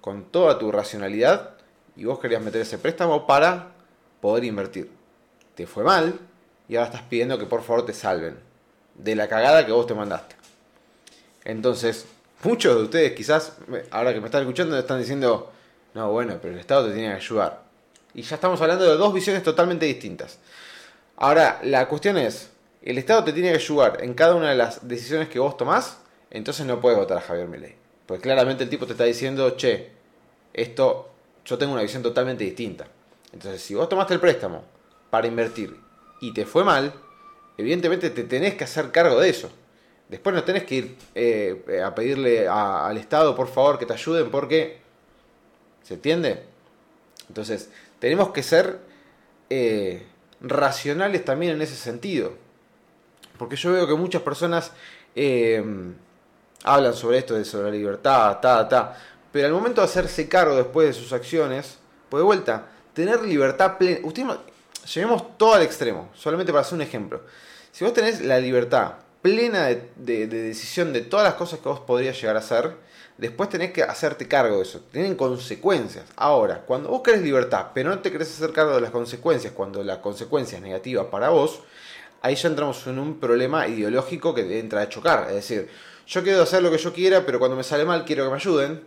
con 0.00 0.24
toda 0.24 0.58
tu 0.58 0.72
racionalidad 0.72 1.54
y 1.96 2.04
vos 2.04 2.18
querías 2.18 2.42
meter 2.42 2.62
ese 2.62 2.78
préstamo 2.78 3.26
para 3.26 3.72
poder 4.20 4.44
invertir 4.44 4.96
te 5.56 5.66
fue 5.66 5.82
mal 5.82 6.20
y 6.68 6.76
ahora 6.76 6.90
estás 6.90 7.02
pidiendo 7.02 7.38
que 7.38 7.46
por 7.46 7.62
favor 7.62 7.84
te 7.86 7.94
salven 7.94 8.38
de 8.94 9.16
la 9.16 9.26
cagada 9.26 9.66
que 9.66 9.72
vos 9.72 9.86
te 9.86 9.94
mandaste. 9.94 10.36
Entonces, 11.44 12.06
muchos 12.46 12.76
de 12.76 12.82
ustedes 12.84 13.12
quizás, 13.12 13.52
ahora 13.90 14.14
que 14.14 14.20
me 14.20 14.26
están 14.26 14.42
escuchando, 14.42 14.78
están 14.78 15.00
diciendo, 15.00 15.52
no, 15.94 16.12
bueno, 16.12 16.38
pero 16.40 16.54
el 16.54 16.60
Estado 16.60 16.86
te 16.86 16.94
tiene 16.94 17.08
que 17.08 17.16
ayudar. 17.16 17.62
Y 18.14 18.22
ya 18.22 18.36
estamos 18.36 18.60
hablando 18.60 18.84
de 18.84 18.96
dos 18.96 19.12
visiones 19.12 19.42
totalmente 19.42 19.84
distintas. 19.86 20.38
Ahora, 21.16 21.60
la 21.62 21.88
cuestión 21.88 22.16
es, 22.16 22.50
el 22.82 22.98
Estado 22.98 23.24
te 23.24 23.32
tiene 23.32 23.50
que 23.50 23.56
ayudar 23.56 23.98
en 24.02 24.14
cada 24.14 24.34
una 24.34 24.50
de 24.50 24.56
las 24.56 24.86
decisiones 24.86 25.28
que 25.28 25.38
vos 25.38 25.56
tomás, 25.56 25.98
entonces 26.30 26.64
no 26.66 26.80
puedes 26.80 26.98
votar 26.98 27.18
a 27.18 27.20
Javier 27.20 27.48
Milei. 27.48 27.74
Porque 28.06 28.22
claramente 28.22 28.64
el 28.64 28.70
tipo 28.70 28.86
te 28.86 28.92
está 28.92 29.04
diciendo, 29.04 29.56
che, 29.56 29.90
esto, 30.52 31.10
yo 31.44 31.58
tengo 31.58 31.72
una 31.72 31.82
visión 31.82 32.02
totalmente 32.02 32.44
distinta. 32.44 32.86
Entonces, 33.32 33.60
si 33.60 33.74
vos 33.74 33.88
tomaste 33.88 34.14
el 34.14 34.20
préstamo 34.20 34.62
para 35.10 35.26
invertir 35.26 35.76
y 36.20 36.32
te 36.32 36.46
fue 36.46 36.64
mal, 36.64 36.92
evidentemente 37.58 38.10
te 38.10 38.24
tenés 38.24 38.54
que 38.54 38.64
hacer 38.64 38.90
cargo 38.92 39.18
de 39.20 39.30
eso. 39.30 39.50
Después 40.08 40.34
no 40.34 40.44
tenés 40.44 40.64
que 40.64 40.74
ir 40.76 40.96
eh, 41.14 41.82
a 41.84 41.94
pedirle 41.94 42.46
al 42.48 42.96
Estado, 42.96 43.34
por 43.34 43.48
favor, 43.48 43.78
que 43.78 43.86
te 43.86 43.92
ayuden 43.92 44.30
porque... 44.30 44.78
¿Se 45.82 45.94
entiende? 45.94 46.44
Entonces, 47.28 47.70
tenemos 47.98 48.30
que 48.30 48.42
ser 48.42 48.80
eh, 49.50 50.06
racionales 50.40 51.24
también 51.24 51.52
en 51.52 51.62
ese 51.62 51.76
sentido. 51.76 52.32
Porque 53.38 53.56
yo 53.56 53.72
veo 53.72 53.86
que 53.86 53.94
muchas 53.94 54.22
personas 54.22 54.72
eh, 55.14 55.62
hablan 56.64 56.94
sobre 56.94 57.18
esto, 57.18 57.34
de 57.34 57.44
sobre 57.44 57.70
la 57.70 57.76
libertad, 57.76 58.38
ta, 58.40 58.68
ta. 58.68 58.96
Pero 59.30 59.46
al 59.46 59.52
momento 59.52 59.80
de 59.80 59.86
hacerse 59.86 60.28
cargo 60.28 60.56
después 60.56 60.88
de 60.88 60.92
sus 60.94 61.12
acciones, 61.12 61.78
pues 62.08 62.20
de 62.20 62.24
vuelta, 62.24 62.66
tener 62.92 63.22
libertad 63.22 63.76
plena. 63.76 64.00
Usted 64.04 64.24
llevemos 64.92 65.36
todo 65.36 65.54
al 65.54 65.62
extremo, 65.62 66.10
solamente 66.14 66.52
para 66.52 66.62
hacer 66.62 66.74
un 66.74 66.82
ejemplo. 66.82 67.22
Si 67.70 67.84
vos 67.84 67.92
tenés 67.92 68.20
la 68.20 68.38
libertad 68.38 68.94
plena 69.26 69.66
de, 69.96 70.28
decisión 70.28 70.92
de 70.92 71.00
todas 71.00 71.24
las 71.24 71.34
cosas 71.34 71.58
que 71.58 71.68
vos 71.68 71.80
podrías 71.80 72.16
llegar 72.20 72.36
a 72.36 72.38
hacer, 72.38 72.76
después 73.18 73.48
tenés 73.48 73.72
que 73.72 73.82
hacerte 73.82 74.28
cargo 74.28 74.58
de 74.58 74.62
eso. 74.62 74.82
Tienen 74.92 75.16
consecuencias. 75.16 76.04
Ahora, 76.14 76.62
cuando 76.64 76.90
vos 76.90 77.02
querés 77.02 77.22
libertad, 77.22 77.72
pero 77.74 77.90
no 77.90 77.98
te 77.98 78.12
querés 78.12 78.30
hacer 78.30 78.52
cargo 78.52 78.76
de 78.76 78.82
las 78.82 78.92
consecuencias, 78.92 79.52
cuando 79.52 79.82
la 79.82 80.00
consecuencia 80.00 80.58
es 80.58 80.62
negativa 80.62 81.10
para 81.10 81.30
vos, 81.30 81.58
ahí 82.22 82.36
ya 82.36 82.48
entramos 82.48 82.86
en 82.86 83.00
un 83.00 83.18
problema 83.18 83.66
ideológico 83.66 84.32
que 84.32 84.60
entra 84.60 84.82
a 84.82 84.88
chocar. 84.88 85.26
Es 85.30 85.34
decir, 85.34 85.68
yo 86.06 86.22
quiero 86.22 86.42
hacer 86.42 86.62
lo 86.62 86.70
que 86.70 86.78
yo 86.78 86.92
quiera, 86.92 87.26
pero 87.26 87.40
cuando 87.40 87.56
me 87.56 87.64
sale 87.64 87.84
mal 87.84 88.04
quiero 88.04 88.22
que 88.26 88.30
me 88.30 88.36
ayuden. 88.36 88.84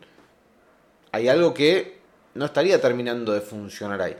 Hay 1.12 1.28
algo 1.28 1.54
que 1.54 2.00
no 2.36 2.46
estaría 2.46 2.80
terminando 2.80 3.34
de 3.34 3.42
funcionar 3.42 4.02
ahí. 4.02 4.16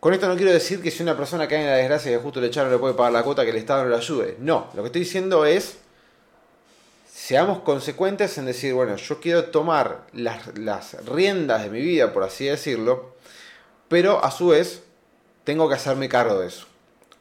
Con 0.00 0.14
esto 0.14 0.28
no 0.28 0.36
quiero 0.36 0.52
decir 0.52 0.80
que 0.80 0.92
si 0.92 1.02
una 1.02 1.16
persona 1.16 1.48
cae 1.48 1.60
en 1.60 1.66
la 1.66 1.76
desgracia 1.76 2.12
y 2.12 2.20
justo 2.20 2.40
le 2.40 2.46
echaron 2.46 2.70
no 2.70 2.76
le 2.76 2.80
puede 2.80 2.94
pagar 2.94 3.12
la 3.12 3.24
cuota 3.24 3.44
que 3.44 3.50
el 3.50 3.56
Estado 3.56 3.82
no 3.82 3.90
le 3.90 3.96
ayude. 3.96 4.36
No, 4.38 4.70
lo 4.74 4.82
que 4.82 4.86
estoy 4.86 5.00
diciendo 5.00 5.44
es, 5.44 5.78
seamos 7.12 7.60
consecuentes 7.60 8.38
en 8.38 8.46
decir, 8.46 8.74
bueno, 8.74 8.94
yo 8.94 9.20
quiero 9.20 9.46
tomar 9.46 10.06
las, 10.12 10.56
las 10.56 11.04
riendas 11.04 11.64
de 11.64 11.70
mi 11.70 11.80
vida, 11.80 12.12
por 12.12 12.22
así 12.22 12.44
decirlo, 12.44 13.16
pero 13.88 14.24
a 14.24 14.30
su 14.30 14.48
vez 14.48 14.84
tengo 15.42 15.68
que 15.68 15.74
hacerme 15.74 16.08
cargo 16.08 16.38
de 16.38 16.46
eso. 16.46 16.66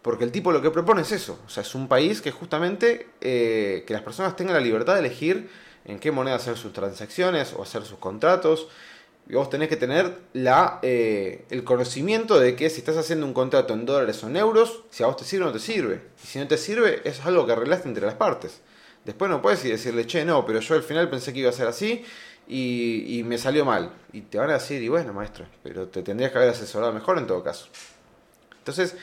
Porque 0.04 0.24
el 0.24 0.32
tipo 0.32 0.52
lo 0.52 0.62
que 0.62 0.70
propone 0.70 1.02
es 1.02 1.12
eso. 1.12 1.40
O 1.48 1.50
sea, 1.50 1.64
es 1.64 1.74
un 1.74 1.88
país 1.88 2.22
que 2.22 2.32
justamente 2.32 3.08
eh, 3.22 3.84
que 3.88 3.94
las 3.94 4.04
personas 4.04 4.36
tengan 4.36 4.54
la 4.54 4.62
libertad 4.62 4.94
de 4.94 5.00
elegir 5.00 5.50
en 5.86 6.00
qué 6.00 6.12
moneda 6.12 6.36
hacer 6.36 6.58
sus 6.58 6.74
transacciones 6.74 7.54
o 7.54 7.64
hacer 7.64 7.84
sus 7.86 7.98
contratos 7.98 8.68
vos 9.36 9.50
tenés 9.50 9.68
que 9.68 9.76
tener 9.76 10.18
la, 10.34 10.80
eh, 10.82 11.46
el 11.50 11.64
conocimiento 11.64 12.40
de 12.40 12.56
que 12.56 12.70
si 12.70 12.80
estás 12.80 12.98
haciendo 12.98 13.26
un 13.26 13.34
contrato 13.34 13.74
en 13.74 13.86
dólares 13.86 14.24
o 14.24 14.28
en 14.28 14.38
euros, 14.38 14.84
si 14.90 15.04
a 15.04 15.08
vos 15.08 15.18
te 15.18 15.26
sirve 15.26 15.44
o 15.44 15.48
no 15.48 15.54
te 15.54 15.60
sirve. 15.60 16.02
Y 16.24 16.28
si 16.28 16.40
no 16.40 16.48
te 16.48 16.58
sirve, 16.58 17.02
es 17.04 17.26
algo 17.26 17.46
que 17.46 17.52
arreglaste 17.52 17.88
entre 17.88 18.06
las 18.06 18.16
partes. 18.16 18.62
Después 19.04 19.30
no 19.30 19.42
puedes 19.42 19.64
decirle, 19.64 20.06
che, 20.06 20.24
no, 20.26 20.46
pero 20.46 20.60
yo 20.60 20.76
al 20.76 20.84
final 20.84 21.10
pensé 21.10 21.34
que 21.34 21.40
iba 21.40 21.50
a 21.50 21.54
ser 21.54 21.68
así 21.68 22.06
y, 22.48 23.20
y 23.20 23.24
me 23.24 23.38
salió 23.38 23.66
mal. 23.66 23.92
Y 24.14 24.22
te 24.22 24.38
van 24.38 24.50
a 24.50 24.54
decir, 24.54 24.82
y 24.82 24.88
bueno, 24.88 25.14
maestro, 25.14 25.46
pero 25.64 25.88
te 25.88 26.04
tendrías 26.04 26.32
que 26.32 26.38
haber 26.38 26.50
asesorado 26.52 26.94
mejor 26.94 27.18
en 27.18 27.28
todo 27.28 27.44
caso. 27.44 27.68
Entonces, 28.60 28.96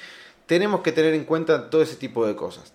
tenemos 0.47 0.83
que 0.83 0.93
tener 0.93 1.15
en 1.15 1.25
cuenta 1.25 1.71
todo 1.71 1.83
ese 1.83 1.97
tipo 1.97 2.27
de 2.27 2.37
cosas. 2.37 2.73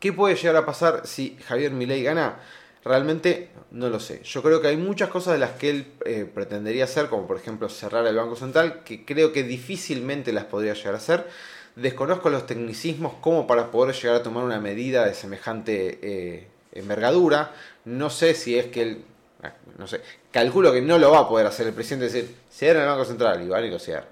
¿Qué 0.00 0.12
puede 0.12 0.34
llegar 0.34 0.56
a 0.56 0.66
pasar 0.66 1.06
si 1.06 1.36
Javier 1.46 1.72
Milei 1.72 2.02
gana? 2.02 2.38
Realmente 2.86 3.48
no 3.72 3.88
lo 3.88 3.98
sé. 3.98 4.22
Yo 4.22 4.44
creo 4.44 4.60
que 4.60 4.68
hay 4.68 4.76
muchas 4.76 5.08
cosas 5.08 5.32
de 5.32 5.40
las 5.40 5.50
que 5.52 5.70
él 5.70 5.92
eh, 6.04 6.24
pretendería 6.32 6.84
hacer, 6.84 7.08
como 7.08 7.26
por 7.26 7.36
ejemplo 7.36 7.68
cerrar 7.68 8.06
el 8.06 8.14
Banco 8.14 8.36
Central, 8.36 8.84
que 8.84 9.04
creo 9.04 9.32
que 9.32 9.42
difícilmente 9.42 10.32
las 10.32 10.44
podría 10.44 10.74
llegar 10.74 10.94
a 10.94 10.98
hacer. 10.98 11.26
Desconozco 11.74 12.30
los 12.30 12.46
tecnicismos 12.46 13.14
como 13.20 13.48
para 13.48 13.72
poder 13.72 13.92
llegar 13.96 14.16
a 14.16 14.22
tomar 14.22 14.44
una 14.44 14.60
medida 14.60 15.04
de 15.04 15.14
semejante 15.14 15.98
eh, 16.00 16.46
envergadura. 16.72 17.52
No 17.84 18.08
sé 18.08 18.34
si 18.34 18.56
es 18.56 18.66
que 18.66 18.82
él, 18.82 19.04
ah, 19.42 19.52
no 19.78 19.88
sé, 19.88 20.00
calculo 20.30 20.72
que 20.72 20.80
no 20.80 20.96
lo 20.98 21.10
va 21.10 21.20
a 21.20 21.28
poder 21.28 21.48
hacer 21.48 21.66
el 21.66 21.72
presidente, 21.72 22.04
decir, 22.04 22.36
cierra 22.48 22.82
el 22.82 22.86
Banco 22.86 23.04
Central 23.04 23.42
y 23.42 23.48
van 23.48 23.64
y 23.64 23.70
lo 23.70 23.80
cierran. 23.80 24.06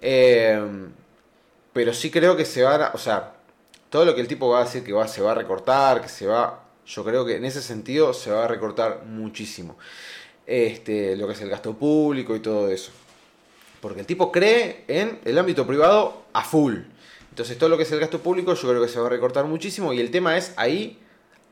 Eh, 0.00 0.60
pero 1.72 1.92
sí 1.92 2.12
creo 2.12 2.36
que 2.36 2.44
se 2.44 2.62
va 2.62 2.76
a, 2.76 2.92
o 2.94 2.98
sea, 2.98 3.32
todo 3.90 4.04
lo 4.04 4.14
que 4.14 4.20
el 4.20 4.28
tipo 4.28 4.48
va 4.48 4.60
a 4.60 4.64
decir 4.64 4.84
que 4.84 4.92
va, 4.92 5.08
se 5.08 5.22
va 5.22 5.32
a 5.32 5.34
recortar, 5.34 6.00
que 6.00 6.08
se 6.08 6.28
va 6.28 6.65
yo 6.86 7.04
creo 7.04 7.24
que 7.24 7.36
en 7.36 7.44
ese 7.44 7.62
sentido 7.62 8.14
se 8.14 8.30
va 8.30 8.44
a 8.44 8.48
recortar 8.48 9.04
muchísimo 9.04 9.76
este, 10.46 11.16
lo 11.16 11.26
que 11.26 11.32
es 11.32 11.40
el 11.40 11.50
gasto 11.50 11.74
público 11.74 12.36
y 12.36 12.40
todo 12.40 12.70
eso. 12.70 12.92
Porque 13.80 14.00
el 14.00 14.06
tipo 14.06 14.32
cree 14.32 14.84
en 14.88 15.18
el 15.24 15.38
ámbito 15.38 15.66
privado 15.66 16.24
a 16.32 16.42
full. 16.42 16.76
Entonces 17.30 17.58
todo 17.58 17.68
lo 17.68 17.76
que 17.76 17.82
es 17.82 17.92
el 17.92 18.00
gasto 18.00 18.20
público 18.20 18.54
yo 18.54 18.68
creo 18.68 18.80
que 18.80 18.88
se 18.88 18.98
va 18.98 19.06
a 19.06 19.10
recortar 19.10 19.44
muchísimo 19.44 19.92
y 19.92 20.00
el 20.00 20.10
tema 20.10 20.36
es 20.36 20.54
ahí 20.56 20.98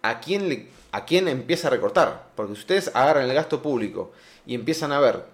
a 0.03 0.21
quién, 0.21 0.69
a 0.93 1.05
quién 1.05 1.29
empieza 1.29 1.69
a 1.69 1.71
recortar. 1.71 2.29
Porque 2.35 2.55
si 2.55 2.61
ustedes 2.61 2.91
agarran 2.95 3.29
el 3.29 3.35
gasto 3.35 3.61
público 3.61 4.13
y 4.47 4.55
empiezan 4.55 4.93
a 4.93 5.01
ver 5.01 5.34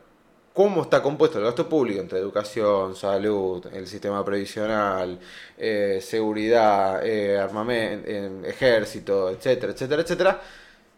cómo 0.52 0.82
está 0.82 1.02
compuesto 1.02 1.38
el 1.38 1.44
gasto 1.44 1.68
público 1.68 2.00
entre 2.00 2.18
educación, 2.18 2.96
salud, 2.96 3.64
el 3.72 3.86
sistema 3.86 4.24
previsional, 4.24 5.18
eh, 5.56 6.00
seguridad, 6.02 7.06
eh, 7.06 7.38
armamento, 7.38 8.08
ejército, 8.46 9.30
etcétera, 9.30 9.72
etcétera, 9.72 10.02
etcétera. 10.02 10.40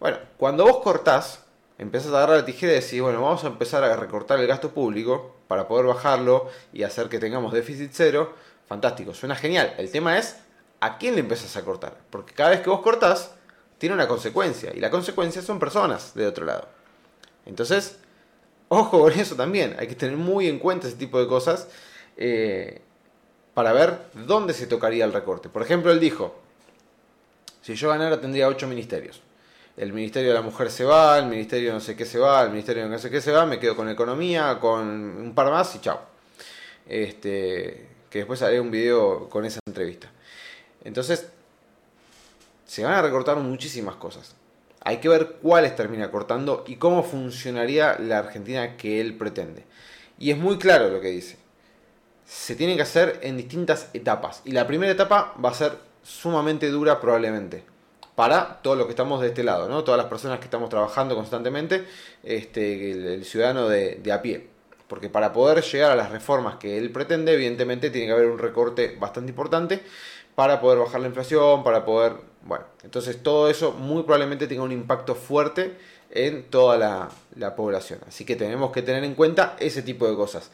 Bueno, 0.01 0.19
cuando 0.37 0.65
vos 0.65 0.79
cortás, 0.79 1.45
empezás 1.79 2.13
a 2.13 2.19
agarrar 2.19 2.39
la 2.39 2.45
tijera 2.45 2.73
y 2.73 2.77
decís, 2.77 3.01
bueno, 3.01 3.23
vamos 3.23 3.45
a 3.45 3.49
empezar 3.49 3.85
a 3.85 3.97
recortar 3.97 4.41
el 4.41 4.47
gasto 4.47 4.71
público 4.71 5.37
para 5.49 5.69
poder 5.69 5.87
bajarlo 5.87 6.49
y 6.73 6.83
hacer 6.83 7.09
que 7.09 7.19
tengamos 7.19 7.53
déficit 7.53 7.91
cero. 7.93 8.35
Fantástico, 8.67 9.13
suena 9.15 9.37
genial. 9.37 9.75
El 9.79 9.91
tema 9.91 10.19
es, 10.19 10.39
¿a 10.81 10.99
quién 10.99 11.15
le 11.15 11.21
empezás 11.21 11.57
a 11.57 11.65
cortar? 11.65 11.97
Porque 12.11 12.33
cada 12.33 12.51
vez 12.51 12.61
que 12.61 12.71
vos 12.71 12.81
cortás, 12.81 13.33
tiene 13.79 13.95
una 13.95 14.09
consecuencia. 14.09 14.73
Y 14.75 14.81
la 14.81 14.91
consecuencia 14.91 15.43
son 15.43 15.59
personas 15.59 16.15
de 16.15 16.27
otro 16.27 16.47
lado. 16.47 16.69
Entonces, 17.45 17.99
Ojo 18.75 19.03
con 19.03 19.13
eso 19.13 19.37
también, 19.37 19.77
hay 19.79 19.87
que 19.87 19.95
tener 19.95 20.17
muy 20.17 20.49
en 20.49 20.59
cuenta 20.59 20.89
ese 20.89 20.97
tipo 20.97 21.21
de 21.21 21.27
cosas 21.27 21.69
eh, 22.17 22.81
para 23.53 23.75
ver 23.75 24.07
dónde 24.27 24.55
se 24.55 24.67
tocaría 24.67 25.05
el 25.05 25.13
recorte. 25.13 25.51
Por 25.51 25.61
ejemplo, 25.61 25.93
él 25.93 26.01
dijo, 26.01 26.35
si 27.61 27.75
yo 27.75 27.91
ganara 27.91 28.19
tendría 28.19 28.49
ocho 28.49 28.67
ministerios. 28.67 29.21
El 29.77 29.93
Ministerio 29.93 30.31
de 30.31 30.37
la 30.37 30.41
Mujer 30.41 30.71
se 30.71 30.85
va, 30.85 31.19
el 31.19 31.27
Ministerio 31.27 31.69
de 31.69 31.75
no 31.75 31.81
sé 31.81 31.95
qué 31.95 32.07
se 32.07 32.19
va, 32.19 32.45
el 32.45 32.49
Ministerio 32.49 32.85
de 32.85 32.89
no 32.89 32.99
sé 32.99 33.11
qué 33.11 33.21
se 33.21 33.31
va, 33.31 33.45
me 33.45 33.59
quedo 33.59 33.77
con 33.77 33.91
Economía, 33.91 34.59
con 34.59 34.89
un 34.89 35.35
par 35.35 35.51
más 35.51 35.75
y 35.75 35.81
chao. 35.81 36.01
Este, 36.89 37.89
que 38.09 38.21
después 38.21 38.41
haré 38.41 38.59
un 38.59 38.71
video 38.71 39.29
con 39.29 39.45
esa 39.45 39.61
entrevista. 39.67 40.11
Entonces, 40.83 41.29
se 42.65 42.85
van 42.85 42.95
a 42.95 43.03
recortar 43.03 43.37
muchísimas 43.37 43.97
cosas. 43.97 44.35
Hay 44.85 44.99
que 44.99 45.09
ver 45.09 45.37
cuáles 45.41 45.77
termina 45.77 46.11
cortando 46.11 46.65
y 46.67 46.77
cómo 46.77 47.03
funcionaría 47.03 47.99
la 48.01 48.19
Argentina 48.19 48.77
que 48.77 49.01
él 49.01 49.17
pretende. 49.17 49.65
Y 50.19 50.31
es 50.31 50.39
muy 50.39 50.59
claro 50.59 50.89
lo 50.89 51.01
que 51.01 51.09
dice. 51.09 51.37
Se 52.25 52.57
tiene 52.57 52.77
que 52.77 52.83
hacer 52.83 53.21
en 53.23 53.37
distintas 53.37 53.91
etapas. 53.93 54.43
Y 54.45 54.53
la 54.53 54.67
primera 54.67 54.93
etapa 54.93 55.35
va 55.43 55.51
a 55.51 55.55
ser 55.55 55.73
sumamente 56.03 56.69
dura 56.71 57.01
probablemente. 57.01 57.65
Para 58.15 58.61
todos 58.61 58.77
los 58.77 58.87
que 58.87 58.93
estamos 58.93 59.21
de 59.21 59.29
este 59.29 59.43
lado, 59.43 59.69
¿no? 59.69 59.85
Todas 59.85 59.99
las 59.99 60.09
personas 60.09 60.39
que 60.39 60.45
estamos 60.45 60.69
trabajando 60.69 61.15
constantemente, 61.15 61.87
este, 62.23 63.15
el, 63.15 63.25
ciudadano 63.25 63.69
de, 63.69 64.01
a 64.13 64.21
pie. 64.21 64.49
porque 64.87 65.09
para 65.09 65.33
poder 65.33 65.63
llegar 65.63 65.93
a 65.93 65.97
las 65.97 66.11
reformas 66.11 66.57
que 66.57 66.77
él 66.77 66.91
pretende, 66.91 67.33
evidentemente 67.33 67.91
tiene 67.91 68.09
que 68.09 68.13
haber 68.13 68.27
un 68.27 68.39
recorte 68.39 68.97
bastante 69.01 69.31
importante 69.31 69.83
para 70.35 70.61
poder 70.61 70.79
bajar 70.79 71.01
la 71.01 71.09
inflación, 71.09 71.63
para 71.63 71.85
poder, 71.85 72.15
bueno, 72.43 72.65
entonces 72.83 73.23
todo 73.23 73.49
eso 73.51 73.73
muy 73.73 74.03
probablemente 74.03 74.47
tenga 74.47 74.63
un 74.63 74.73
impacto 74.73 75.15
fuerte 75.15 75.77
en 76.11 76.45
toda 76.51 76.77
la, 76.79 77.09
la 77.37 77.57
población. 77.57 78.01
Así 78.07 78.25
que 78.25 78.37
tenemos 78.37 78.71
que 78.73 78.83
tener 78.83 79.05
en 79.05 79.15
cuenta 79.15 79.57
ese 79.59 79.83
tipo 79.83 80.09
de 80.09 80.17
cosas. 80.17 80.51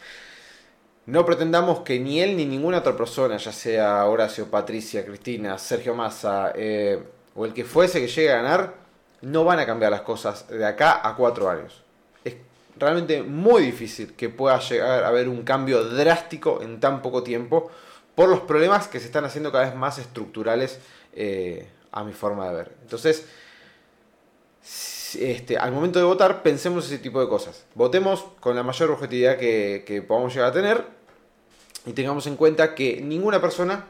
No 1.07 1.25
pretendamos 1.25 1.81
que 1.81 1.99
ni 1.99 2.21
él 2.21 2.37
ni 2.37 2.45
ninguna 2.45 2.79
otra 2.79 2.97
persona, 2.97 3.39
ya 3.39 3.53
sea 3.53 4.05
Horacio, 4.05 4.51
Patricia, 4.51 5.05
Cristina, 5.07 5.57
Sergio 5.57 5.95
Massa 5.95 6.53
eh, 6.55 7.03
o 7.35 7.47
el 7.47 7.55
que 7.55 7.65
fuese 7.65 8.01
que 8.01 8.09
llegue 8.09 8.31
a 8.31 8.43
ganar, 8.43 8.75
no 9.23 9.45
van 9.45 9.59
a 9.59 9.67
cambiar 9.67 9.91
las 9.91 10.03
cosas 10.03 10.47
de 10.49 10.67
acá 10.67 11.01
a 11.03 11.17
cuatro 11.17 11.49
años. 11.49 11.83
Es 12.25 12.35
realmente 12.77 13.23
muy 13.23 13.63
difícil 13.63 14.15
que 14.15 14.29
pueda 14.29 14.61
llegar 14.61 15.05
a 15.05 15.09
haber 15.09 15.29
un 15.29 15.43
cambio 15.43 15.83
drástico 15.85 16.61
en 16.63 16.79
tan 16.79 17.01
poco 17.01 17.23
tiempo 17.23 17.71
por 18.19 18.29
los 18.29 18.41
problemas 18.41 18.89
que 18.89 18.99
se 18.99 19.07
están 19.07 19.25
haciendo 19.25 19.53
cada 19.53 19.67
vez 19.67 19.77
más 19.77 19.97
estructurales 19.99 20.81
eh, 21.15 21.69
a 21.93 22.03
mi 22.03 22.13
forma 22.13 22.49
de 22.49 22.53
ver. 22.57 22.73
Entonces, 22.83 23.25
este, 25.17 25.57
al 25.57 25.71
momento 25.71 26.01
de 26.01 26.05
votar, 26.05 26.43
pensemos 26.43 26.87
ese 26.87 26.99
tipo 26.99 27.21
de 27.21 27.29
cosas. 27.29 27.65
Votemos 27.77 28.25
con 28.41 28.57
la 28.57 28.65
mayor 28.65 28.91
objetividad 28.91 29.37
que, 29.39 29.85
que 29.87 30.03
podamos 30.03 30.35
llegar 30.35 30.51
a 30.51 30.53
tener 30.53 30.85
y 31.87 31.93
tengamos 31.93 32.27
en 32.27 32.35
cuenta 32.35 32.75
que 32.75 33.01
ninguna 33.01 33.41
persona 33.41 33.85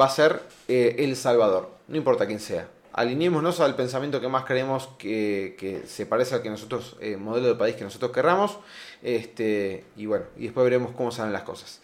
va 0.00 0.04
a 0.04 0.10
ser 0.10 0.40
eh, 0.68 0.94
el 1.00 1.16
salvador, 1.16 1.68
no 1.88 1.96
importa 1.96 2.28
quién 2.28 2.38
sea. 2.38 2.68
Alineémonos 2.92 3.58
al 3.58 3.74
pensamiento 3.74 4.20
que 4.20 4.28
más 4.28 4.44
creemos 4.44 4.88
que, 4.98 5.82
se 5.88 6.06
parece 6.06 6.36
al 6.36 6.42
que 6.42 6.50
nosotros, 6.50 6.96
eh, 7.00 7.16
modelo 7.16 7.48
de 7.48 7.54
país 7.56 7.74
que 7.74 7.82
nosotros 7.82 8.12
querramos, 8.12 8.56
este, 9.02 9.82
y 9.96 10.06
bueno, 10.06 10.26
y 10.36 10.44
después 10.44 10.62
veremos 10.62 10.92
cómo 10.92 11.10
salen 11.10 11.32
las 11.32 11.42
cosas. 11.42 11.80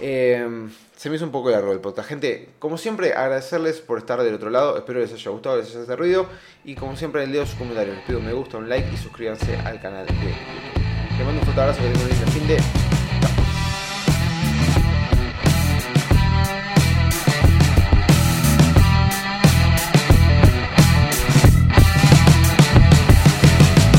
Eh, 0.00 0.68
se 0.96 1.08
me 1.08 1.16
hizo 1.16 1.24
un 1.24 1.30
poco 1.30 1.50
largo 1.50 1.72
el 1.72 1.80
podcast. 1.80 2.08
Gente, 2.08 2.50
como 2.58 2.76
siempre, 2.76 3.14
agradecerles 3.14 3.80
por 3.80 3.98
estar 3.98 4.22
del 4.22 4.34
otro 4.34 4.50
lado. 4.50 4.76
Espero 4.76 5.00
les 5.00 5.12
haya 5.12 5.30
gustado, 5.30 5.56
les 5.56 5.74
haya 5.74 5.86
servido. 5.86 6.26
Y 6.64 6.74
como 6.74 6.96
siempre, 6.96 7.26
leo 7.26 7.46
sus 7.46 7.54
comentarios. 7.54 7.96
Les 7.96 8.04
pido 8.04 8.18
un 8.18 8.26
me 8.26 8.32
gusta, 8.32 8.58
un 8.58 8.68
like 8.68 8.88
y 8.92 8.96
suscríbanse 8.96 9.56
al 9.56 9.80
canal 9.80 10.06
de 10.06 10.12
YouTube. 10.12 10.34
Les 11.16 11.26
mando 11.26 11.40
un 11.40 11.44
fuerte 11.44 11.60
abrazo, 11.60 11.80
que 11.80 11.88
tengan 11.88 12.02
un 12.02 12.08
lindo 12.10 12.26
fin 12.32 12.46
de 12.48 12.79